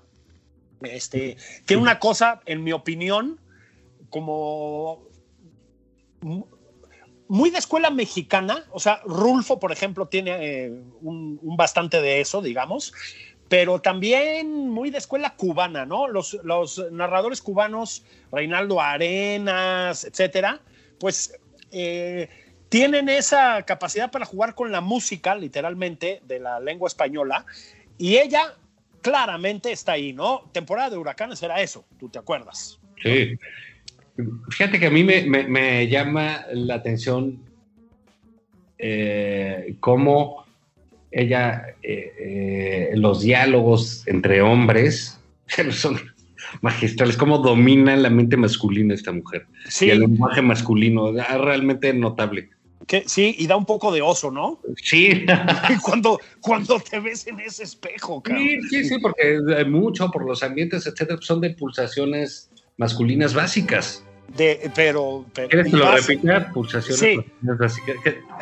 [0.82, 3.40] Este, tiene una cosa, en mi opinión,
[4.10, 5.08] como
[7.28, 12.22] muy de escuela mexicana, o sea, Rulfo, por ejemplo, tiene eh, un, un, bastante de
[12.22, 12.94] eso, digamos,
[13.50, 16.08] pero también muy de escuela cubana, ¿no?
[16.08, 20.62] Los, narradores cubanos, Reinaldo Arenas, etcétera,
[21.00, 21.38] pues
[21.72, 22.30] eh,
[22.70, 27.46] tienen esa capacidad para jugar con la música, literalmente, de la lengua española,
[27.98, 28.54] y ella
[29.02, 30.50] claramente está ahí, ¿no?
[30.52, 32.80] Temporada de huracanes era eso, tú te acuerdas.
[33.04, 33.38] Sí.
[34.50, 37.50] Fíjate que a mí me llama la atención
[38.82, 40.46] eh, cómo
[41.12, 45.20] ella, eh, eh, los diálogos entre hombres
[45.72, 46.00] son
[46.62, 49.46] magistrales, cómo domina la mente masculina esta mujer.
[49.68, 49.88] Sí.
[49.88, 52.50] Y el lenguaje masculino, es realmente notable.
[53.06, 54.60] Sí, y da un poco de oso, ¿no?
[54.78, 55.26] Sí.
[55.84, 58.44] cuando, cuando te ves en ese espejo, cabrón.
[58.44, 64.04] Sí, sí, sí, porque mucho por los ambientes, etcétera, son de pulsaciones masculinas básicas.
[64.36, 66.52] De, pero, pero ¿Quieres que lo repita?
[66.54, 67.16] Pulsaciones sí.
[67.18, 67.96] masculinas básicas.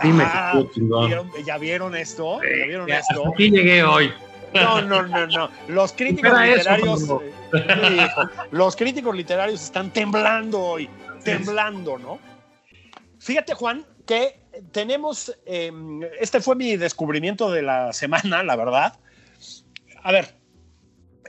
[0.04, 2.40] Dime, ah, ¿vieron, ¿Ya vieron esto?
[2.42, 3.20] ¿Ya vieron Ya, esto?
[3.22, 4.12] Hasta aquí llegué hoy.
[4.54, 5.50] No, no, no, no.
[5.68, 7.04] Los críticos eso, literarios.
[7.54, 8.08] eh,
[8.52, 10.90] los críticos literarios están temblando hoy.
[11.24, 12.20] Temblando, ¿no?
[13.20, 14.40] Fíjate, Juan, que
[14.72, 15.38] tenemos.
[15.46, 15.72] eh,
[16.20, 19.00] este fue mi descubrimiento de la semana, la verdad.
[20.04, 20.36] A ver,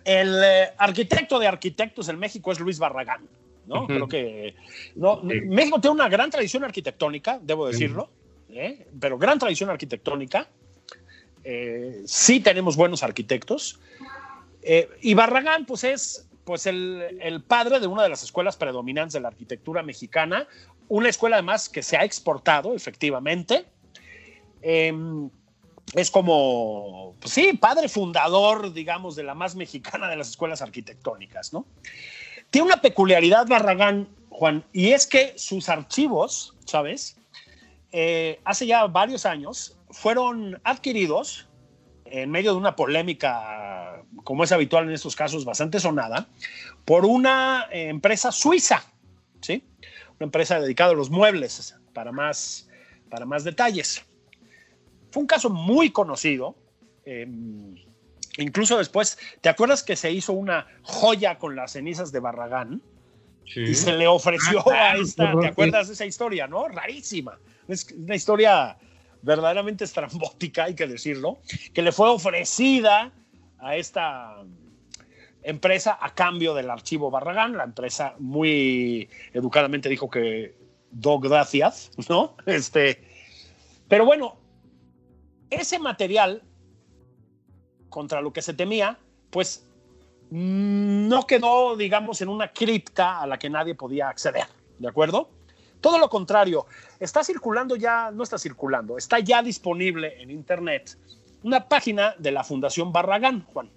[0.04, 3.28] el eh, arquitecto de arquitectos en México es Luis Barragán.
[3.68, 3.86] ¿No?
[3.86, 4.56] Creo que
[4.96, 5.40] no, Sí.
[5.42, 8.10] México tiene una gran tradición arquitectónica, debo decirlo,
[8.48, 8.86] ¿eh?
[8.98, 10.48] pero gran tradición arquitectónica.
[11.44, 13.78] Eh, sí tenemos buenos arquitectos.
[14.62, 19.12] Eh, y Barragán, pues es pues el, el padre de una de las escuelas predominantes
[19.12, 20.48] de la arquitectura mexicana,
[20.88, 23.66] una escuela además que se ha exportado efectivamente.
[24.62, 24.92] Eh,
[25.94, 31.52] es como, pues sí, padre fundador, digamos, de la más mexicana de las escuelas arquitectónicas,
[31.52, 31.66] ¿no?
[32.50, 37.16] Tiene una peculiaridad Barragán, Juan, y es que sus archivos, ¿sabes?
[37.92, 41.46] Eh, hace ya varios años fueron adquiridos
[42.06, 46.28] en medio de una polémica, como es habitual en estos casos, bastante sonada,
[46.84, 48.82] por una eh, empresa suiza,
[49.42, 49.62] ¿sí?
[50.18, 52.68] Una empresa dedicada a los muebles, para más,
[53.10, 54.04] para más detalles.
[55.10, 56.54] Fue un caso muy conocido.
[57.04, 57.26] eh,
[58.42, 62.82] incluso después, ¿te acuerdas que se hizo una joya con las cenizas de Barragán?
[63.44, 65.46] Y se le ofreció Ah, a esta, ¿te sí.
[65.46, 66.68] acuerdas de esa historia, no?
[66.68, 67.38] Rarísima.
[67.66, 68.76] Es una historia
[69.22, 71.38] verdaderamente estrambótica, hay que decirlo,
[71.72, 73.10] que le fue ofrecida
[73.58, 74.36] a esta
[75.42, 77.56] empresa a cambio del archivo Barragán.
[77.56, 80.54] La empresa muy educadamente dijo que
[80.90, 82.36] do gracias, ¿no?
[82.46, 83.02] Este,
[83.88, 84.36] pero bueno,
[85.50, 86.42] ese material,
[87.88, 88.98] contra lo que se temía,
[89.30, 89.64] pues
[90.30, 94.46] mm, no quedó, digamos, en una cripta a la que nadie podía acceder,
[94.78, 95.30] ¿de acuerdo?
[95.80, 96.66] Todo lo contrario,
[96.98, 100.96] está circulando ya, no está circulando, está ya disponible en Internet
[101.44, 103.70] una página de la Fundación Barragán, Juan,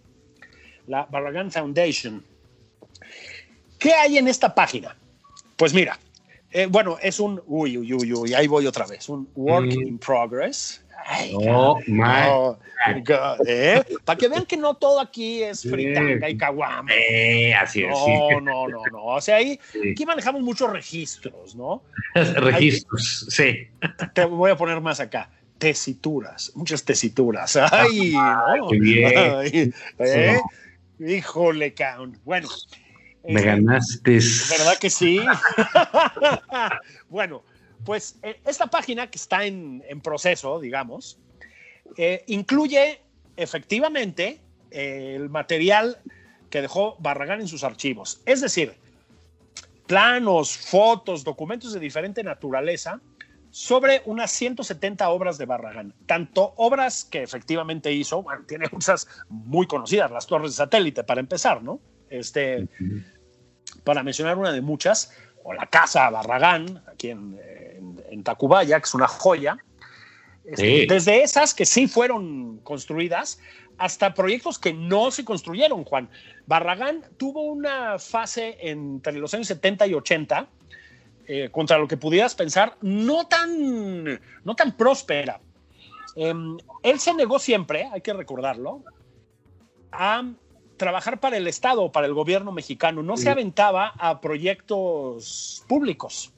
[0.88, 2.24] la Barragán Foundation.
[3.78, 4.96] ¿Qué hay en esta página?
[5.58, 6.00] Pues mira,
[6.52, 9.88] eh, bueno, es un, uy, uy, uy, uy, ahí voy otra vez, un work Mm.
[9.88, 10.84] in progress.
[11.06, 12.58] Ay, God,
[13.48, 13.84] ¿eh?
[14.06, 16.92] Para que vean que no todo aquí es fritanga y caguama.
[16.94, 18.12] Eh, así es, sí.
[18.12, 19.06] No, no, no, no.
[19.06, 19.92] O sea, ahí, Sí.
[19.92, 21.84] aquí manejamos muchos registros, ¿no?
[22.36, 23.68] Registros, sí.
[24.14, 25.30] Te voy a poner más acá.
[25.58, 27.56] Tesituras, muchas tesituras.
[27.56, 28.68] Ay, no.
[28.70, 29.14] qué bien.
[29.16, 30.40] Ay, ¿eh?
[31.00, 32.18] Híjole, cabrón.
[32.26, 32.50] Bueno.
[33.28, 34.20] Me eh, ganaste.
[34.50, 35.22] ¿Verdad que sí?
[37.10, 37.44] bueno,
[37.86, 41.18] pues eh, esta página que está en, en proceso, digamos,
[41.98, 43.02] eh, incluye
[43.36, 44.40] efectivamente
[44.72, 45.98] eh, el material
[46.50, 48.22] que dejó Barragán en sus archivos.
[48.26, 48.76] Es decir,
[49.88, 53.02] planos, fotos, documentos de diferente naturaleza
[53.50, 55.94] sobre unas 170 obras de Barragán.
[56.06, 61.20] Tanto obras que efectivamente hizo, bueno, tiene muchas muy conocidas, las torres de satélite para
[61.20, 61.80] empezar, ¿no?
[62.10, 62.68] Este,
[63.84, 67.38] para mencionar una de muchas, o la Casa Barragán, aquí en,
[68.12, 69.58] en- Tacubaya, que es una joya.
[70.46, 70.86] Este, Sí.
[70.88, 73.40] Desde esas que sí fueron construidas
[73.78, 76.10] hasta proyectos que no se construyeron, Juan.
[76.46, 80.48] Barragán tuvo una fase entre los años 70 y 80,
[81.28, 85.40] eh, contra lo que pudieras pensar, no tan, no tan próspera.
[86.16, 88.84] Em, él se negó siempre, hay que recordarlo,
[89.92, 90.26] a
[90.78, 93.04] trabajar para el Estado, para el gobierno mexicano.
[93.04, 96.34] No se aventaba a proyectos públicos.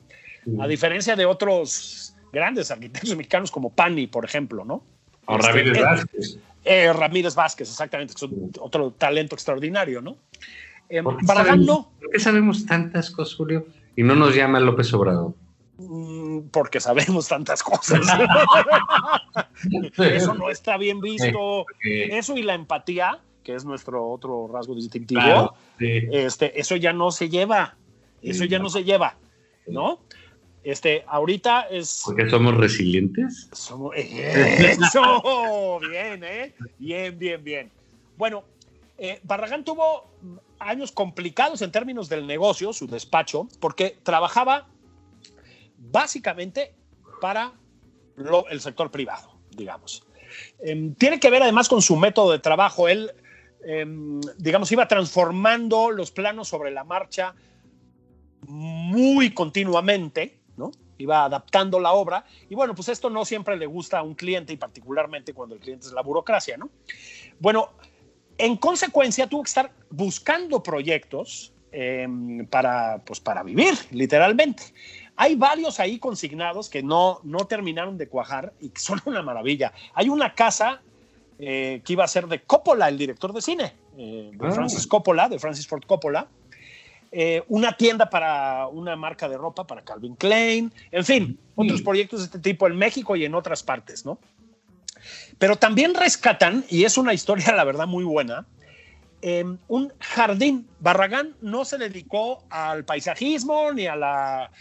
[0.60, 4.84] A diferencia de otros grandes arquitectos mexicanos como Pani, por ejemplo, ¿no?
[5.26, 6.38] O Este, Ramírez eh, Vázquez.
[6.66, 10.18] eh, Ramírez Vázquez, exactamente, que es otro talento extraordinario, ¿no?
[10.90, 13.68] Eh, ¿Por qué Barragán sabemos- no, ¿Por qué sabemos tantas cosas, Julio?
[13.96, 15.34] Y no nos llama López Obrador.
[15.78, 18.02] mm, porque sabemos tantas cosas.
[19.98, 21.66] Eso no está bien visto.
[21.84, 26.02] Eso y la empatía, que es nuestro otro rasgo distintivo, Claro, sí.
[26.12, 27.76] este, eso ya no se lleva.
[28.22, 28.66] Eso Sí, ya no.
[28.66, 29.18] no se lleva,
[29.68, 30.00] ¿no?
[30.64, 32.02] Este, ahorita es.
[32.06, 33.50] Porque somos resilientes.
[33.52, 36.54] Somos- eso, bien, ¿eh?
[36.78, 37.72] Bien, bien, bien.
[38.16, 38.44] Bueno,
[38.98, 40.10] eh, Barragán tuvo
[40.60, 44.68] años complicados en términos del negocio, su despacho, porque trabajaba
[45.78, 46.74] básicamente
[47.20, 47.54] para
[48.16, 50.04] lo- el sector privado, digamos.
[50.60, 52.88] Em, tiene que ver además con su método de trabajo.
[52.88, 53.12] Él,
[53.66, 57.36] em, digamos, iba transformando los planos sobre la marcha
[58.48, 60.40] muy continuamente.
[61.04, 62.26] Iba adaptando la obra.
[62.50, 65.62] Y bueno, pues esto no siempre le gusta a un cliente y particularmente cuando el
[65.62, 66.70] cliente es la burocracia, ¿no?
[67.40, 67.70] Bueno,
[68.38, 74.64] en consecuencia tuvo que estar buscando proyectos em, para, pues, para vivir, literalmente.
[75.16, 79.74] Hay varios ahí consignados que no, no terminaron de cuajar y que son una maravilla.
[79.94, 80.82] Hay una casa
[81.40, 84.52] eh, que iba a ser de Coppola, el director de cine, eh, de Ah.
[84.52, 86.28] Francis Coppola, de Francis Ford Coppola.
[87.16, 92.22] Eh, una tienda para una marca de ropa para Calvin Klein, en fin, otros proyectos
[92.22, 94.18] de este tipo en México y en otras partes, ¿no?
[95.38, 98.46] Pero también rescatan, y es una historia, la verdad, muy buena,
[99.22, 100.68] eh, un jardín.
[100.80, 104.52] Barragán no se dedicó al paisajismo ni a la.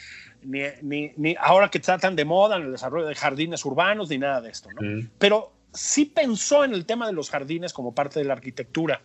[0.45, 4.11] Ni, ni- ni ahora que está tan de moda en el desarrollo de jardines urbanos
[4.11, 4.81] ni nada de esto, ¿no?
[5.19, 9.01] Pero sí pensó en el tema de los jardines como parte de la arquitectura.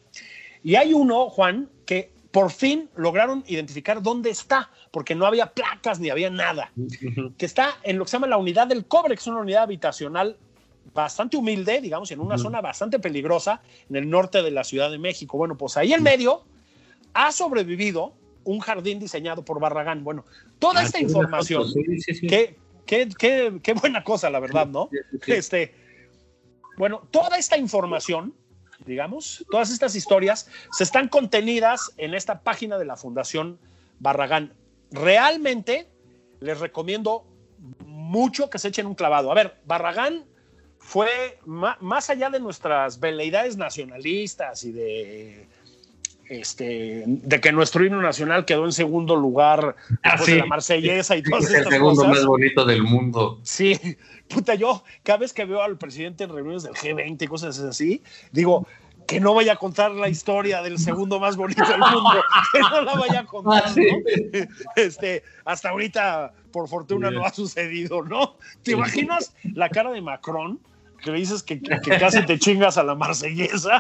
[0.64, 6.00] Y hay uno, Juan, que por fin lograron identificar dónde está, porque no había placas
[6.00, 6.72] ni había nada,
[7.36, 9.64] que está en lo que se llama la unidad del cobre, que es una unidad
[9.64, 10.38] habitacional
[10.94, 15.00] bastante humilde, digamos, en una zona bastante peligrosa en el norte de la Ciudad de
[15.00, 15.36] México.
[15.36, 16.44] Bueno, pues ahí en medio
[17.16, 18.14] ha sobrevivido
[18.44, 20.04] un jardín diseñado por Barragán.
[20.04, 20.24] Bueno,
[20.60, 22.28] toda Ah, esta información, sí, sí, sí.
[22.28, 24.92] qué, qué, qué, qué buena cosa, la verdad, ¿no?
[25.26, 25.32] sí.
[25.32, 25.74] Este,
[26.78, 28.36] bueno, toda esta información,
[28.88, 33.60] digamos, todas estas historias se están contenidas en esta página de la Fundación
[34.00, 34.54] Barragán.
[34.92, 35.90] Realmente
[36.40, 37.26] les recomiendo
[37.86, 39.32] mucho que se echen un clavado.
[39.32, 40.26] A ver, Barragán
[40.80, 45.50] fue más allá de nuestras veleidades nacionalistas y de
[46.30, 50.32] este de que nuestro himno nacional quedó en segundo lugar Ah, después sí.
[50.34, 52.16] de la marsellesa y todas Es el estas segundo cosas.
[52.18, 53.40] más bonito del mundo.
[53.44, 53.80] Sí,
[54.28, 58.02] puta, yo cada vez que veo al presidente en reuniones del G20 y cosas así,
[58.32, 58.68] digo
[59.08, 62.22] que no vaya a contar la historia del segundo más bonito del mundo,
[62.52, 63.88] que no la vaya a contar, Ah, sí.
[63.90, 64.48] ¿no?
[64.76, 68.36] Este, hasta ahorita, por fortuna, no ha sucedido, ¿no?
[68.64, 70.60] ¿Te imaginas la cara de Macron?
[71.02, 73.80] Que le dices que, que- que casi te chingas a la marsellesa.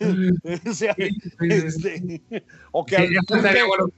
[0.00, 0.30] Sí.
[0.68, 0.96] O sea,
[1.40, 2.22] este,
[2.72, 3.90] o que Sí, al ya pulque- estaría bueno.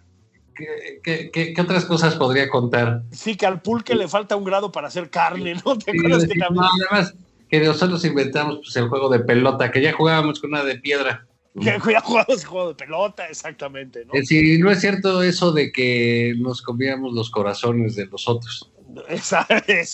[0.54, 3.02] ¿Qué, qué- qué- qué otras cosas podría contar?
[3.10, 5.78] sí, que al pulque le falta un grado para hacer carne, ¿no?
[5.78, 6.62] ¿Te acuerdas que Sí, también?
[6.64, 7.14] no, además,
[7.48, 11.26] que nosotros inventamos pues, el juego de pelota, que ya jugábamos con una de piedra.
[11.58, 14.14] Que ya jugamos ese juego de pelota, exactamente, ¿no?
[14.14, 18.70] Eh, Si no es cierto eso de que nos comíamos los corazones de los otros.
[19.08, 19.38] Eso,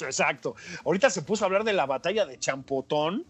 [0.06, 0.54] exacto.
[0.84, 3.24] Ahorita se puso a hablar de la batalla de Champotón,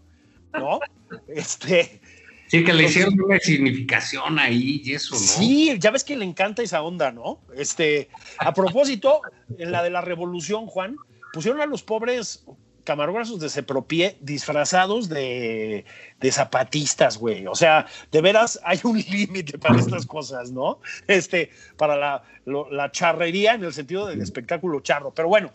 [0.53, 0.79] ¿no?
[1.27, 2.01] Este,
[2.49, 5.19] Sí, que le hicieron una significación ahí y eso, ¿no?
[5.21, 7.39] sí, ya ves que le encanta esa onda, ¿no?
[7.55, 9.21] Este, a propósito,
[9.57, 10.95] en la de la revolución, Juan,
[11.31, 12.43] pusieron a los pobres
[12.85, 15.85] camarógrafos de Sepropié disfrazados de,
[16.19, 17.45] de zapatistas, güey.
[17.45, 20.79] O sea, de veras hay un límite para estas cosas, ¿no?
[21.05, 25.13] Este, para la, lo- la charrería en el sentido del espectáculo charro.
[25.13, 25.51] Pero bueno,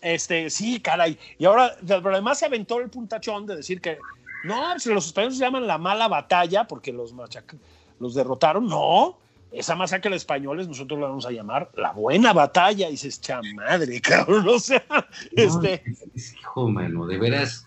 [0.00, 1.18] este, sí, caray.
[1.38, 3.98] Y ahora, pero además se aventó el puntachón de decir que
[4.44, 7.14] no, si los españoles se llaman la mala batalla porque los,
[7.98, 8.66] los derrotaron.
[8.66, 9.18] No,
[9.50, 12.88] esa masacre de españoles nosotros la vamos a llamar la buena batalla.
[12.88, 14.46] Y dices, cha madre, cabrón.
[14.48, 14.84] O sea,
[15.32, 15.82] este.
[16.14, 17.66] Es- Hijo, mano, de veras.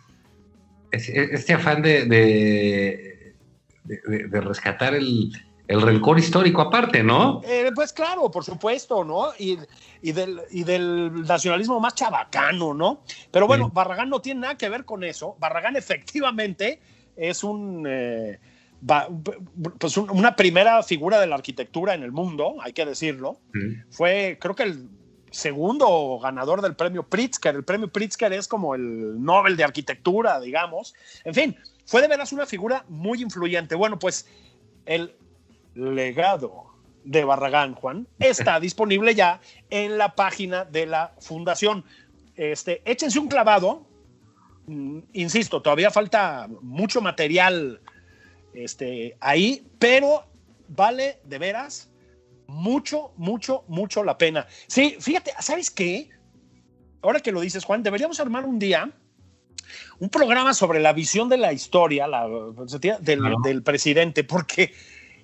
[0.92, 3.36] es- es- Este afán de, de,
[3.84, 5.32] de- de rescatar el,
[5.72, 7.42] el rencor histórico aparte, ¿no?
[7.44, 9.30] Eh, pues claro, por supuesto, ¿no?
[9.40, 9.58] Y,
[10.02, 13.04] y del, y del nacionalismo más chabacano, ¿no?
[13.32, 13.72] Pero bueno, Sí.
[13.74, 15.36] Barragán no tiene nada que ver con eso.
[15.40, 16.80] Barragán efectivamente
[17.16, 17.86] es un...
[17.88, 18.40] eh,
[18.90, 19.08] va-
[19.80, 23.40] pues un- una primera figura de la arquitectura en el mundo, hay que decirlo.
[23.90, 24.90] Fue, creo que el
[25.30, 27.56] segundo ganador del premio Pritzker.
[27.56, 30.94] El premio Pritzker es como el Nobel de arquitectura, digamos.
[31.24, 31.56] En fin,
[31.86, 33.76] fue de veras una figura muy influyente.
[33.76, 34.28] Bueno, pues
[34.86, 35.16] el
[35.76, 36.66] legado
[37.04, 41.84] de Barragán, Juan, está disponible ya en la página de la fundación.
[42.36, 43.88] Este, échense un clavado.
[44.68, 47.82] Mm, Insisto, todavía falta mucho material
[48.54, 50.26] este, ahí, pero
[50.68, 51.90] vale de veras
[52.48, 54.48] mucho, mucho, mucho la pena.
[54.68, 56.10] Sí, fíjate, ¿sabes qué?
[57.02, 58.92] Ahora que lo dices, Juan, deberíamos armar un día
[60.00, 63.38] un programa sobre la visión de la historia la, del, Claro.
[63.44, 64.74] del presidente, porque,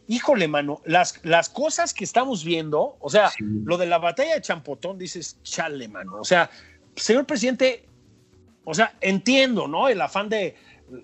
[0.08, 3.44] híjole, mano, las, las cosas que estamos viendo, o sea, Sí.
[3.66, 6.50] lo de la batalla de Champotón, dices, chale, mano, o sea,
[6.96, 7.86] señor presidente,
[8.64, 9.88] o sea, entiendo, ¿no?
[9.90, 10.56] El afán de,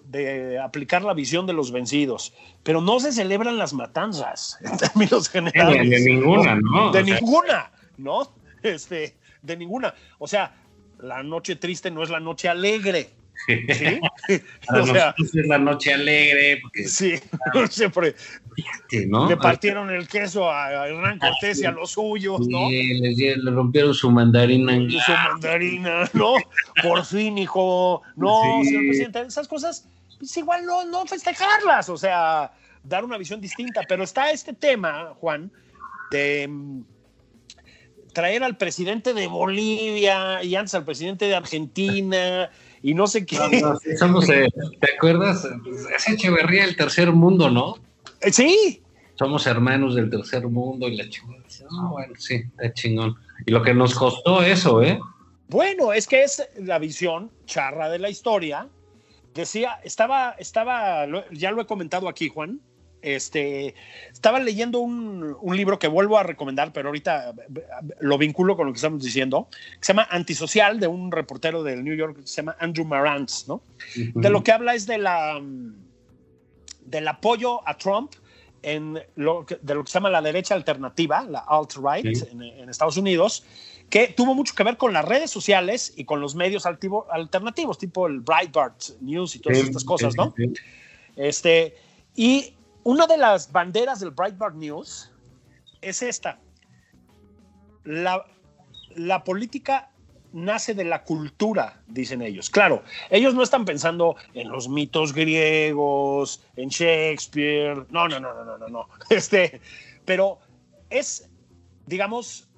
[0.06, 2.34] de aplicar la visión de los vencidos,
[2.64, 5.90] pero no se celebran las matanzas en términos generales.
[5.90, 6.92] de ninguna, ¿no?
[6.92, 8.34] De O sea, ninguna, ¿no?
[8.64, 9.94] Este, de ninguna.
[10.20, 10.56] O sea,
[11.00, 13.10] la noche triste no es la noche alegre.
[13.48, 14.00] ¿Sí?
[14.68, 17.14] para o sea, es la noche alegre, porque sí,
[17.70, 18.16] siempre
[18.56, 19.28] fíjate, ¿no?
[19.28, 22.70] le partieron el queso a a Hernán Cortés y a los suyos, ¿no?
[22.70, 24.76] Sí, les le rompieron su mandarina.
[24.76, 26.36] en- Su mandarina, ¿no?
[26.82, 28.02] Por fin, hijo.
[28.16, 28.68] No, Sí.
[28.70, 29.88] señor presidente, esas cosas,
[30.20, 32.52] pues igual no, no festejarlas, o sea,
[32.84, 33.82] dar una visión distinta.
[33.88, 35.52] Pero está este tema, Juan,
[36.12, 36.82] de mm,
[38.14, 42.50] traer al presidente de Bolivia y antes al presidente de Argentina
[42.84, 43.38] y no sé qué.
[43.38, 45.48] No, no, ¿te acuerdas?
[45.96, 47.78] Es Echeverría el tercer mundo, ¿no?
[48.22, 48.84] Eh, Sí,
[49.16, 51.44] Somos hermanos del tercer mundo y la chingada.
[51.72, 53.16] No, bueno, sí, está chingón.
[53.46, 55.00] Y lo que nos costó eso, ¿eh?
[55.48, 58.68] Bueno, es que es la visión charra de la historia.
[59.34, 62.60] Decía, estaba, estaba, ya lo he comentado aquí, Juan.
[63.04, 63.76] Este,
[64.12, 67.62] estaba leyendo un, un libro que vuelvo a recomendar, pero ahorita eh,
[68.00, 71.84] lo vinculo con lo que estamos diciendo, que se llama Antisocial, de un reportero del
[71.84, 73.62] New York, que se llama Andrew Marantz, ¿no?
[73.96, 75.42] De lo que habla es de la,
[76.86, 78.14] del apoyo a Trump
[78.62, 82.26] en lo que, de lo que se llama la derecha alternativa, la alt-right Sí.
[82.32, 83.44] en, en Estados Unidos,
[83.90, 87.78] que tuvo mucho que ver con las redes sociales y con los medios altivo- alternativos,
[87.78, 90.34] tipo el Breitbart News y todas Sí, estas cosas, ¿no?
[90.38, 90.54] sí.
[91.18, 91.76] Este,
[92.16, 92.54] y
[92.84, 95.12] una de las banderas del Breitbart News
[95.82, 96.40] es esta.
[97.84, 98.26] La,
[98.96, 99.90] la política
[100.34, 102.50] nace de la cultura, dicen ellos.
[102.50, 107.86] Claro, ellos no están pensando en los mitos griegos, en Shakespeare.
[107.90, 108.90] No, no, no, no, no, no.
[109.10, 109.62] Este,
[110.06, 110.40] pero
[110.90, 111.30] es,
[111.86, 112.50] digamos,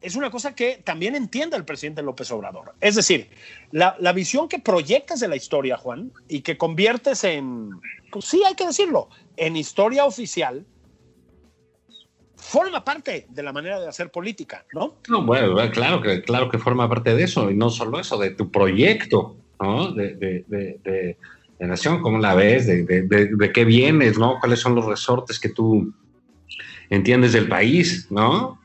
[0.00, 2.74] es una cosa que también entiende el presidente López Obrador.
[2.80, 3.28] Es decir,
[3.72, 7.70] la, visión que proyectas de la historia, Juan, y que conviertes en,
[8.12, 10.64] pues sí, hay que decirlo, en historia oficial,
[12.36, 14.96] forma parte de la manera de hacer política, ¿no?
[15.08, 18.30] No, bueno, claro que, claro que forma parte de eso, y no solo eso, de
[18.30, 19.92] tu proyecto, ¿no?
[19.92, 21.18] De, de, de, de-
[21.58, 24.38] nación, cómo la ves, de qué vienes, ¿no?
[24.38, 25.92] ¿Cuáles son los resortes que tú
[26.88, 28.60] entiendes del país, ¿no?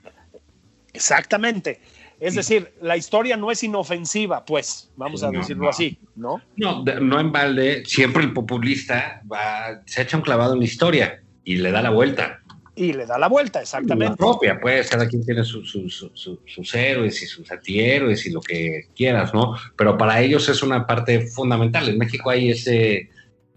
[0.94, 1.80] Exactamente.
[2.20, 5.70] Es decir, la historia no es inofensiva, pues, vamos a No, decirlo no.
[5.70, 6.42] así, ¿no?
[6.56, 11.22] No, no en balde, siempre el populista va, se echa un clavado en la historia
[11.44, 12.40] y le da la vuelta.
[12.76, 14.16] Y le da la vuelta, La exactamente.
[14.16, 18.32] propia, pues, cada quien tiene su- su- su- su- sus héroes y sus antihéroes y
[18.32, 19.56] lo que quieras, ¿no?
[19.76, 21.90] Pero para ellos es una parte fundamental.
[21.90, 23.10] En México hay ese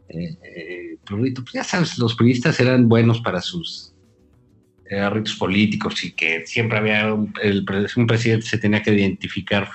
[0.09, 3.93] eh, eh, pues ya sabes, los periodistas eran buenos para sus
[4.91, 7.65] eh, ritos políticos y que siempre había un, el
[7.97, 9.69] un presidente se tenía que identificar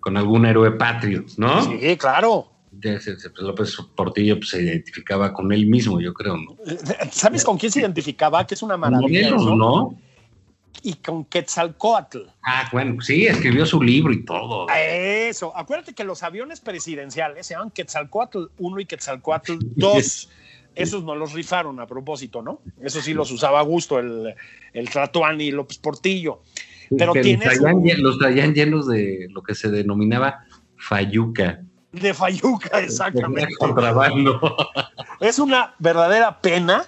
[0.00, 1.62] con algún héroe patrio, ¿no?
[1.62, 2.50] Sí, claro.
[2.82, 6.56] Se- pues, López Portillo pues, se identificaba con él mismo, yo creo, ¿no?
[7.10, 8.46] ¿Sabes con quién se identificaba?
[8.46, 9.30] Que es una maravilla.
[9.30, 9.56] Morelos.
[9.56, 9.98] ¿no?
[10.82, 12.20] Y con Quetzalcoatl.
[12.42, 14.66] Ah, bueno, sí, escribió su libro y todo.
[14.70, 15.54] Eso.
[15.54, 20.28] Acuérdate que los aviones presidenciales se llaman Quetzalcoatl 1 y Quetzalcoatl 2.
[20.82, 22.60] Esos no los rifaron a propósito, ¿no?
[22.80, 24.34] Eso sí los usaba a gusto el,
[24.72, 26.42] el Tratuán y López Portillo.
[26.96, 27.38] Pero Que
[27.98, 30.44] los, traían, llenos de lo que se denominaba
[30.76, 31.62] fayuca.
[31.92, 33.54] De Fayuca, exactamente.
[33.56, 34.56] Contrabando.
[35.20, 36.84] Es una verdadera pena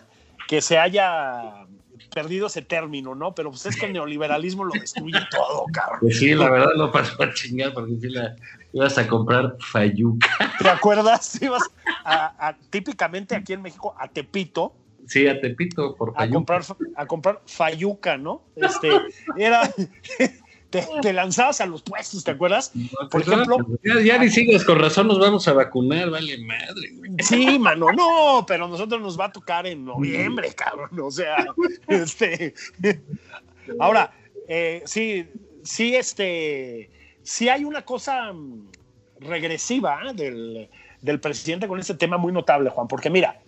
[0.49, 1.67] que se haya
[2.15, 3.35] perdido ese término, ¿no?
[3.35, 6.01] Pero pues es que el neoliberalismo lo destruye todo, cabrón.
[6.03, 8.37] Pues sí, la verdad lo pasó a chingar porque sí la
[8.73, 10.29] ibas a comprar fayuca.
[10.59, 11.39] ¿Te acuerdas?
[11.43, 11.63] Ibas
[12.05, 14.75] a- a- típicamente aquí en México a Tepito
[15.07, 16.35] Sí, a Tepito por a fayuca.
[16.37, 16.63] comprar,
[16.97, 18.43] a comprar fayuca, ¿no?
[18.55, 18.89] Este,
[19.37, 19.69] era,
[20.71, 22.73] te, te lanzabas a los puestos, ¿te acuerdas?
[23.11, 26.93] Por ejemplo, Ya, ya ni sigas, con razón nos vamos a vacunar, vale madre.
[26.95, 27.11] güey.
[27.19, 31.45] sí, mano, no, pero a nosotros nos va a tocar en noviembre, cabrón, o sea,
[31.89, 32.55] este,
[33.81, 34.13] ahora,
[34.49, 35.27] eh, sí,
[35.65, 36.91] sí, este,
[37.23, 38.69] sí hay una cosa mm,
[39.21, 40.15] regresiva ¿eh?
[40.15, 40.69] del,
[41.01, 43.41] del presidente con este tema muy notable, Juan, porque mira,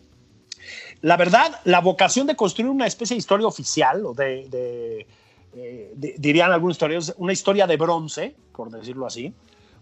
[1.02, 5.06] la verdad, la vocación de construir una especie de historia oficial, o de, de,
[5.54, 9.32] eh, de- dirían algunos historiadores, una historia de bronce, por decirlo así,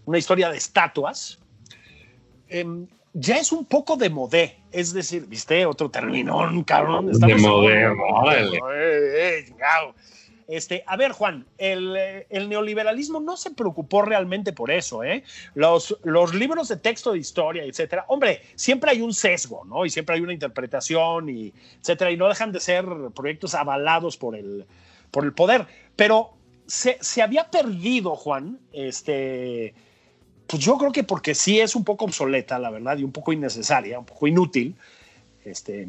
[0.05, 1.39] una historia de estatuas,
[2.49, 4.57] em, ya es un poco de modé.
[4.71, 5.65] Es decir, ¿viste?
[5.65, 7.05] Otro terminón, cabrón.
[7.27, 8.59] De modé, órale.
[10.47, 11.95] Este, a ver, Juan, el,
[12.29, 15.23] el neoliberalismo no se preocupó realmente por eso, ¿eh?
[15.55, 19.85] Los, los libros de texto de historia, etcétera, hombre, siempre hay un sesgo, ¿no?
[19.85, 22.85] Y siempre hay una interpretación, y etcétera, y no dejan de ser
[23.15, 24.65] proyectos avalados por el,
[25.11, 25.65] por el poder.
[25.95, 26.33] Pero
[26.67, 29.73] se, se había perdido, Juan, este,
[30.47, 33.31] pues yo creo que porque sí es un poco obsoleta, la verdad, y un poco
[33.33, 34.75] innecesaria, un poco inútil.
[35.45, 35.87] Este,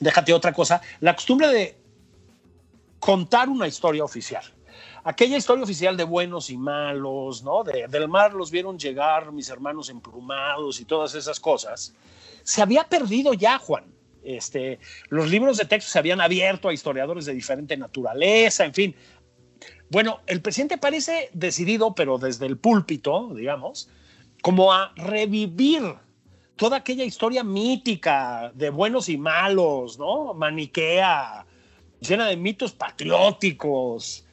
[0.00, 1.79] déjate otra cosa, la costumbre de
[3.00, 4.44] contar una historia oficial.
[5.02, 7.64] Aquella historia oficial de buenos y malos, ¿no?
[7.64, 11.94] De, del mar los vieron llegar mis hermanos emplumados y todas esas cosas,
[12.42, 13.84] se había perdido ya, Juan.
[14.22, 14.78] Este,
[15.08, 18.94] los libros de texto se habían abierto a historiadores de diferente naturaleza, en fin.
[19.88, 23.88] Bueno, el presidente parece decidido, pero desde el púlpito, digamos,
[24.42, 25.82] como a revivir
[26.56, 30.34] toda aquella historia mítica de buenos y malos, ¿no?
[30.34, 31.46] Maniquea,
[32.00, 34.24] llena de mitos patrióticos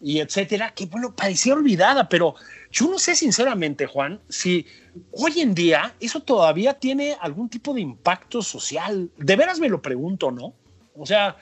[0.00, 2.34] y etcétera, que bueno, parecía olvidada, pero
[2.70, 4.66] yo no sé sinceramente, Juan, si
[5.12, 9.10] hoy en día eso todavía tiene algún tipo de impacto social.
[9.16, 10.54] De veras me lo pregunto, ¿no?
[10.96, 11.36] O sea,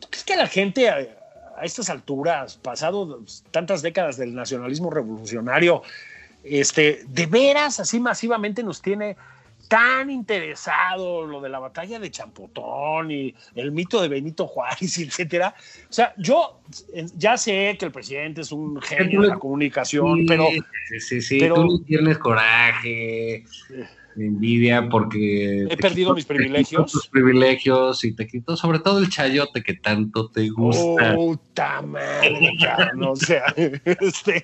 [0.00, 0.96] ¿tú crees que la gente a,
[1.56, 5.82] a estas alturas, pasado tantas décadas del nacionalismo revolucionario,
[6.42, 9.16] este, de veras así masivamente nos tiene
[9.68, 15.54] tan interesado lo de la batalla de Champotón y el mito de Benito Juárez, etcétera.
[15.88, 16.60] O sea, yo
[16.94, 20.46] eh, ya sé que el presidente es un genio de la comunicación, Sí, pero
[20.88, 21.38] Sí, sí, sí.
[21.40, 23.44] pero- Tú no tienes coraje,
[24.16, 25.64] envidia, porque.
[25.68, 26.90] he perdido mis privilegios.
[26.90, 31.14] Tus privilegios y te quitó sobre todo el chayote que tanto te gusta.
[31.14, 32.52] Puta madre,
[33.06, 34.42] o sea, este,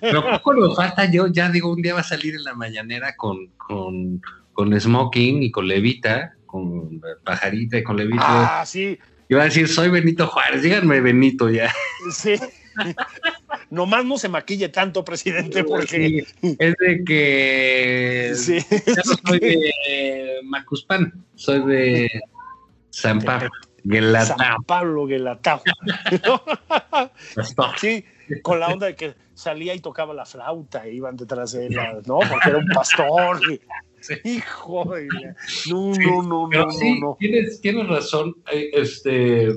[0.00, 1.10] Pero poco nos falta.
[1.10, 4.22] Yo ya digo, un día va a salir en la mañanera con, con,
[4.60, 8.60] con Smoking y con Levita, con Pajarita y con Levita.
[8.60, 8.98] ah, sí,
[9.34, 11.72] va a decir, soy Benito Juárez, díganme Benito ya.
[12.12, 12.34] sí.
[13.70, 15.86] Nomás no se maquille tanto, presidente, porque
[16.42, 22.10] Sí, es de que sí, ya no soy de Macuspan, soy de
[22.90, 23.48] San Pablo,
[23.82, 24.36] Guelatao.
[24.36, 25.62] San Pablo Guelatao.
[27.78, 28.04] Sí,
[28.42, 31.76] con la onda de que salía y tocaba la flauta e iban detrás de él,
[32.06, 32.18] ¿no?
[32.18, 33.40] Porque era un pastor.
[33.50, 33.58] y-
[34.00, 34.14] Sí.
[34.24, 35.06] Hijo de
[35.70, 37.16] No, Sí, no, no, Pero no, sí, no, no.
[37.18, 38.34] Tienes, tienes razón.
[38.72, 39.48] Este,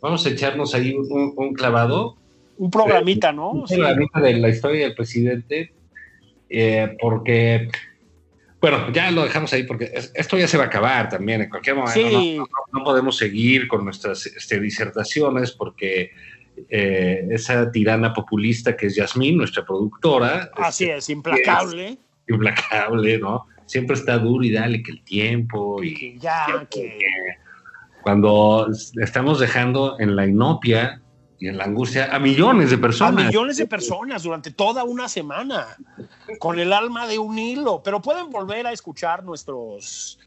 [0.00, 2.16] vamos a echarnos ahí un, un clavado.
[2.58, 3.50] Un programita, ¿no?
[3.50, 3.76] Un Sí.
[3.76, 5.72] programita de la historia del presidente,
[6.48, 7.68] eh, porque,
[8.60, 11.50] bueno, ya lo dejamos ahí porque es- esto ya se va a acabar también en
[11.50, 11.94] cualquier momento.
[12.08, 12.36] Sí.
[12.36, 16.10] No, no- no podemos seguir con nuestras este, disertaciones porque
[16.70, 21.98] eh, esa tirana populista que es Yasmín, nuestra productora, Así este, es, implacable.
[22.28, 23.46] implacable, ¿no?
[23.68, 26.98] Siempre está duro y dale que el tiempo y Que ya, que.
[28.02, 28.66] cuando
[29.00, 31.00] estamos dejando en la inopia
[31.38, 33.26] y en la angustia a millones de A personas.
[33.26, 35.76] millones de personas durante toda una semana,
[36.40, 37.80] con el alma de un hilo.
[37.84, 40.18] Pero pueden volver a escuchar nuestros,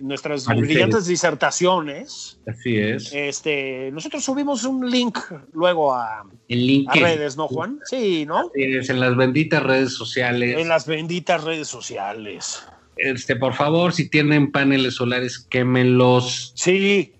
[0.00, 0.68] nuestras Pareceres.
[0.68, 2.38] brillantes disertaciones.
[2.46, 3.12] Así es.
[3.12, 5.18] Este, nosotros subimos un link
[5.52, 7.78] luego a, link a redes, ¿no, Juan?
[7.84, 8.50] Sí, ¿no?
[8.54, 10.58] es en las benditas redes sociales.
[10.58, 12.64] En las benditas redes sociales.
[12.96, 16.52] Este, por favor, si tienen paneles solares, quémenlos.
[16.54, 17.12] Sí,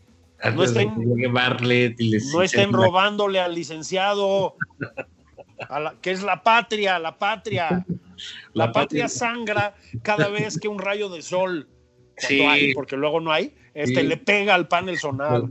[0.43, 4.57] de estén- Bartlett y les no estén robándole al licenciado,
[5.69, 7.85] a la- que es la patria, la patria.
[8.53, 9.09] La, La patria patria.
[9.09, 11.67] sangra cada vez que un rayo de sol,
[12.17, 12.41] Sí.
[12.43, 14.07] hay, porque luego no hay, este, Sí.
[14.07, 15.43] le pega al panel solar.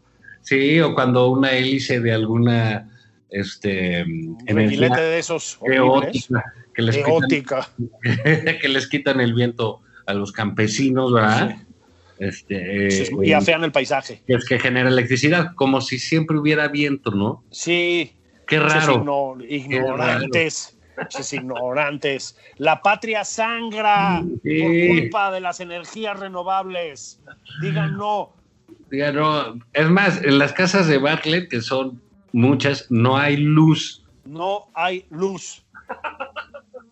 [0.41, 2.89] Sí, o cuando una hélice de alguna
[3.29, 6.43] este, Un energía de esos eótica
[6.75, 7.63] que les, quitan,
[8.61, 11.57] que les quitan el viento a los campesinos, ¿verdad?
[12.19, 14.21] Este, Sí, eh, y afean el paisaje.
[14.27, 17.43] que es que genera electricidad, como si siempre hubiera viento, ¿no?
[17.51, 18.13] Sí,
[18.47, 19.03] Qué raro.
[19.03, 20.72] igno- ignorantes.
[21.09, 22.37] Esos ignorantes.
[22.57, 24.61] La patria sangra Sí.
[24.61, 27.19] por culpa de las energías renovables.
[27.61, 28.31] Digan no.
[28.91, 34.03] Ya no, es más, en las casas de Bartlett, que son muchas, no hay luz.
[34.25, 35.63] no hay luz.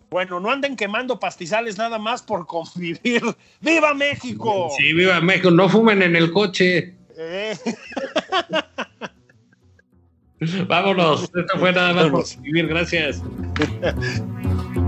[0.09, 3.21] Bueno, no anden quemando pastizales nada más por convivir.
[3.61, 4.69] ¡Viva México!
[4.77, 6.95] Sí, viva México, no fumen en el coche.
[7.17, 7.55] Eh,
[10.67, 13.21] Vámonos, esto fue nada más por vivir, gracias.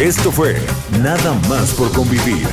[0.00, 0.56] Esto fue
[1.02, 2.48] Nada más por convivir.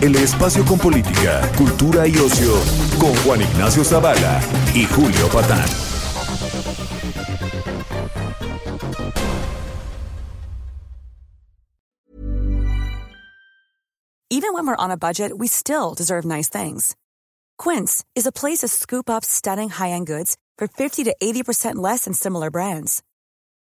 [0.00, 2.52] El espacio con política, cultura y ocio
[2.98, 4.40] con Juan Ignacio Zavala
[4.74, 5.64] y Julio Patán.
[14.28, 16.96] Even when we're on a budget, we still deserve nice things.
[17.58, 22.06] Quince is a place to scoop up stunning high-end goods for 50 to 80% less
[22.06, 23.04] than similar brands.